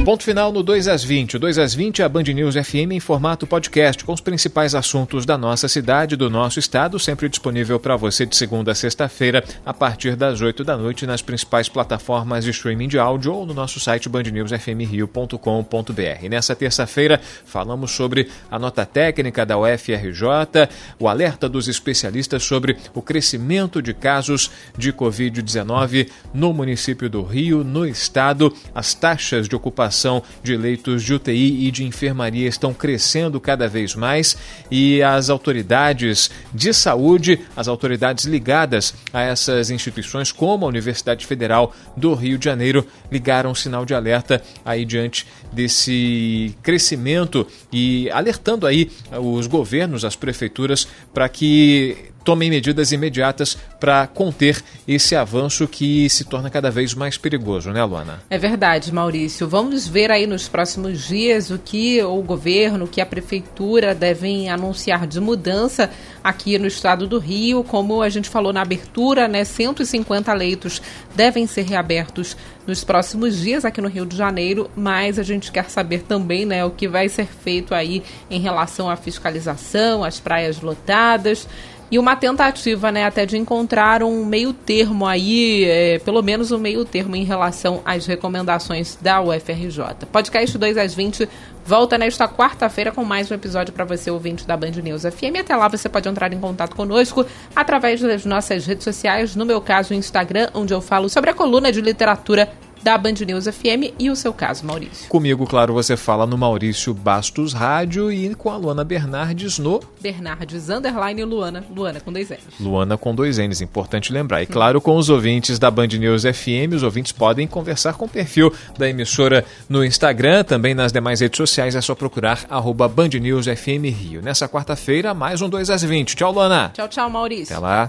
Ponto 0.05 0.23
final 0.23 0.53
no 0.53 0.63
2 0.63 0.87
às 0.87 1.03
20. 1.03 1.37
O 1.37 1.39
2 1.39 1.59
às 1.59 1.73
20 1.73 2.03
é 2.03 2.05
a 2.05 2.09
Band 2.11 2.25
News 2.25 2.57
FM 2.57 2.93
em 2.93 3.01
formato 3.01 3.47
podcast, 3.47 4.05
com 4.05 4.13
os 4.13 4.21
principais 4.21 4.75
assuntos 4.75 5.25
da 5.25 5.39
nossa 5.39 5.67
cidade, 5.67 6.15
do 6.15 6.29
nosso 6.29 6.59
estado, 6.59 6.99
sempre 6.99 7.27
disponível 7.27 7.81
para 7.81 7.97
você 7.97 8.27
de 8.27 8.37
segunda 8.37 8.73
a 8.73 8.75
sexta-feira, 8.75 9.43
a 9.65 9.73
partir 9.73 10.15
das 10.15 10.43
8 10.43 10.63
da 10.63 10.77
noite, 10.77 11.07
nas 11.07 11.23
principais 11.23 11.71
plataformas 11.71 12.45
de 12.45 12.51
streaming 12.51 12.89
de 12.89 12.99
áudio 12.99 13.33
ou 13.33 13.47
no 13.47 13.55
nosso 13.55 13.81
site 13.81 14.07
bandnewsfmrio.com.br. 14.07 16.29
Nessa 16.29 16.55
terça-feira, 16.55 17.19
falamos 17.47 17.93
sobre 17.93 18.29
a 18.51 18.59
nota 18.59 18.85
técnica 18.85 19.47
da 19.47 19.57
UFRJ, 19.57 20.69
o 20.99 21.09
alerta 21.09 21.49
dos 21.49 21.67
especialistas 21.67 22.43
sobre 22.43 22.77
o 22.93 23.01
crescimento 23.01 23.81
de 23.81 23.95
casos 23.95 24.51
de 24.77 24.93
Covid-19 24.93 26.11
no 26.35 26.53
município 26.53 27.09
do 27.09 27.23
Rio, 27.23 27.65
no 27.65 27.87
estado, 27.87 28.55
as 28.75 28.93
taxas 28.93 29.49
de 29.49 29.57
ocupação 29.57 29.94
de 30.43 30.57
leitos 30.57 31.03
de 31.03 31.15
UTI 31.15 31.67
e 31.67 31.71
de 31.71 31.85
enfermaria 31.85 32.49
estão 32.49 32.75
crescendo 32.75 33.41
cada 33.41 33.69
vez 33.69 33.95
mais 33.95 34.37
e 34.71 35.03
as 35.03 35.31
autoridades 35.31 36.31
de 36.53 36.73
saúde, 36.73 37.41
as 37.57 37.69
autoridades 37.69 38.25
ligadas 38.25 38.95
a 39.13 39.23
essas 39.23 39.71
instituições, 39.71 40.33
como 40.33 40.65
a 40.65 40.69
Universidade 40.69 41.27
Federal 41.27 41.75
do 41.97 42.15
Rio 42.15 42.39
de 42.39 42.45
Janeiro, 42.45 42.87
ligaram 43.11 43.51
um 43.51 43.55
sinal 43.55 43.85
de 43.85 43.95
alerta 43.95 44.43
aí 44.65 44.85
diante 44.85 45.27
desse 45.53 46.57
crescimento 46.63 47.47
e 47.73 48.11
alertando 48.11 48.67
aí 48.67 48.91
os 49.13 49.47
governos, 49.47 50.05
as 50.05 50.17
prefeituras, 50.17 50.87
para 51.13 51.29
que 51.29 52.14
tomem 52.25 52.49
medidas 52.49 52.91
imediatas 52.91 53.57
para 53.79 54.07
conter 54.07 54.63
esse 54.89 55.15
avanço 55.15 55.69
que 55.69 56.09
se 56.09 56.25
torna 56.25 56.49
cada 56.49 56.71
vez 56.71 56.95
mais 56.95 57.19
perigoso, 57.19 57.71
né, 57.71 57.85
Luana? 57.85 58.23
É 58.31 58.39
verdade, 58.39 58.93
Maurício. 58.93 59.47
Vamos 59.47 59.87
ver 59.87 60.11
aí 60.11 60.27
nos 60.27 60.49
próximos 60.49 61.07
dias 61.07 61.51
o 61.51 61.59
que 61.59 62.03
o 62.03 62.23
governo, 62.23 62.87
o 62.87 62.89
que 62.89 63.01
a 63.01 63.07
prefeitura 63.07 63.95
devem 63.95 64.49
anunciar 64.49 65.07
de 65.07 65.21
mudança 65.21 65.91
aqui 66.23 66.59
no 66.59 66.67
estado 66.67 67.07
do 67.07 67.19
Rio. 67.19 67.63
Como 67.63 68.01
a 68.01 68.09
gente 68.09 68.29
falou 68.29 68.53
na 68.53 68.63
abertura, 68.63 69.29
né, 69.29 69.45
150 69.45 70.33
leitos 70.33 70.81
devem 71.15 71.47
ser 71.47 71.63
reabertos 71.63 72.37
nos 72.67 72.83
próximos 72.83 73.39
dias 73.39 73.65
aqui 73.65 73.81
no 73.81 73.89
Rio 73.89 74.07
de 74.07 74.17
Janeiro, 74.17 74.71
mas 74.75 75.19
a 75.19 75.23
gente 75.23 75.53
quer 75.53 75.69
saber 75.69 76.03
também, 76.03 76.47
né, 76.47 76.65
o 76.65 76.71
que 76.71 76.89
vai 76.89 77.11
ser 77.11 77.27
feito 77.27 77.75
aí 77.75 78.03
em 78.31 78.41
relação 78.41 78.89
à 78.89 78.97
fiscalização, 78.97 80.03
às 80.03 80.19
praias 80.19 80.61
lotadas 80.63 81.47
e 81.91 81.99
uma 81.99 82.17
tentativa, 82.17 82.91
né, 82.91 83.05
até 83.05 83.27
de 83.27 83.37
encontrar 83.37 84.03
um 84.03 84.25
meio 84.25 84.53
termo 84.53 85.07
aí, 85.07 85.65
é, 85.65 85.99
pelo 85.99 86.23
menos 86.23 86.51
um 86.51 86.59
meio 86.59 86.85
termo 86.85 87.15
em 87.17 87.25
relação 87.25 87.81
às 87.85 88.07
recomendações 88.07 88.97
da 89.01 89.21
UFRJ. 89.21 90.07
Podcast 90.11 90.57
2 90.57 90.77
às 90.77 90.95
20 90.95 91.29
volta 91.67 91.97
nesta 91.97 92.29
quarta-feira 92.29 92.93
com 92.93 93.05
mais 93.05 93.31
um 93.31 93.35
episódio 93.35 93.73
para 93.73 93.85
você, 93.85 94.11
ouvinte 94.11 94.47
da 94.47 94.57
Band 94.57 94.73
News 94.83 95.03
FM. 95.03 95.41
Até 95.41 95.57
lá 95.57 95.67
você 95.67 95.89
pode 95.89 96.09
entrar 96.09 96.33
em 96.33 96.39
contato 96.39 96.77
conosco 96.77 97.25
através 97.57 98.01
das 98.01 98.27
nossas 98.27 98.67
redes 98.67 98.85
sociais, 98.85 99.35
no 99.35 99.47
meu 99.47 99.61
caso 99.61 99.95
o 99.95 99.97
Instagram, 99.97 100.51
onde 100.53 100.75
eu 100.75 100.83
falo 100.83 101.09
sobre 101.09 101.31
a 101.31 101.35
coluna 101.35 101.73
de 101.73 101.81
literatura 101.81 102.51
da 102.85 102.99
Band 102.99 103.15
News 103.27 103.47
FM 103.47 103.95
e 103.99 104.11
o 104.11 104.15
seu 104.15 104.31
caso, 104.31 104.67
Maurício. 104.67 105.09
Comigo, 105.09 105.47
claro, 105.47 105.73
você 105.73 105.97
fala 105.97 106.27
no 106.27 106.37
Maurício 106.37 106.93
Bastos 106.93 107.55
Rádio 107.55 108.13
e 108.13 108.35
com 108.35 108.51
a 108.51 108.59
Luana 108.59 108.85
Bernardes 108.85 109.59
no... 109.59 109.81
Bernardes, 110.03 110.69
underline 110.69 111.25
Luana. 111.25 111.65
Luana 111.75 111.99
com 111.99 112.13
dois 112.13 112.29
N's. 112.29 112.61
Luana 112.61 112.99
com 112.99 113.15
dois 113.15 113.39
N's, 113.39 113.63
importante 113.63 114.13
lembrar. 114.13 114.43
E 114.43 114.47
claro, 114.47 114.83
com 114.83 114.99
os 114.99 115.09
ouvintes 115.09 115.59
da 115.59 115.71
Band 115.71 115.87
News 115.87 116.25
FM, 116.25 116.75
os 116.75 116.83
ouvintes 116.83 117.11
podem 117.11 117.47
conversar 117.47 117.95
com 117.95 118.05
o 118.05 118.09
perfil 118.09 118.53
da 118.79 118.87
emissora 118.87 119.47
no 119.67 119.83
Instagram, 119.83 120.45
também 120.45 120.75
nas 120.75 120.93
demais 120.93 121.21
redes 121.21 121.39
sociais, 121.39 121.75
é 121.75 121.81
só 121.81 121.95
procurar 121.95 122.45
arroba 122.51 122.87
Band 122.87 123.09
News 123.19 123.47
FM 123.47 123.89
Rio. 123.99 124.21
Nessa 124.21 124.47
quarta-feira, 124.47 125.15
mais 125.15 125.41
um 125.41 125.49
2 125.49 125.71
às 125.71 125.83
20. 125.83 126.15
Tchau, 126.15 126.33
Luana. 126.33 126.71
Tchau, 126.75 126.89
tchau, 126.89 127.09
Maurício. 127.09 127.57
Até 127.57 127.65
lá. 127.65 127.89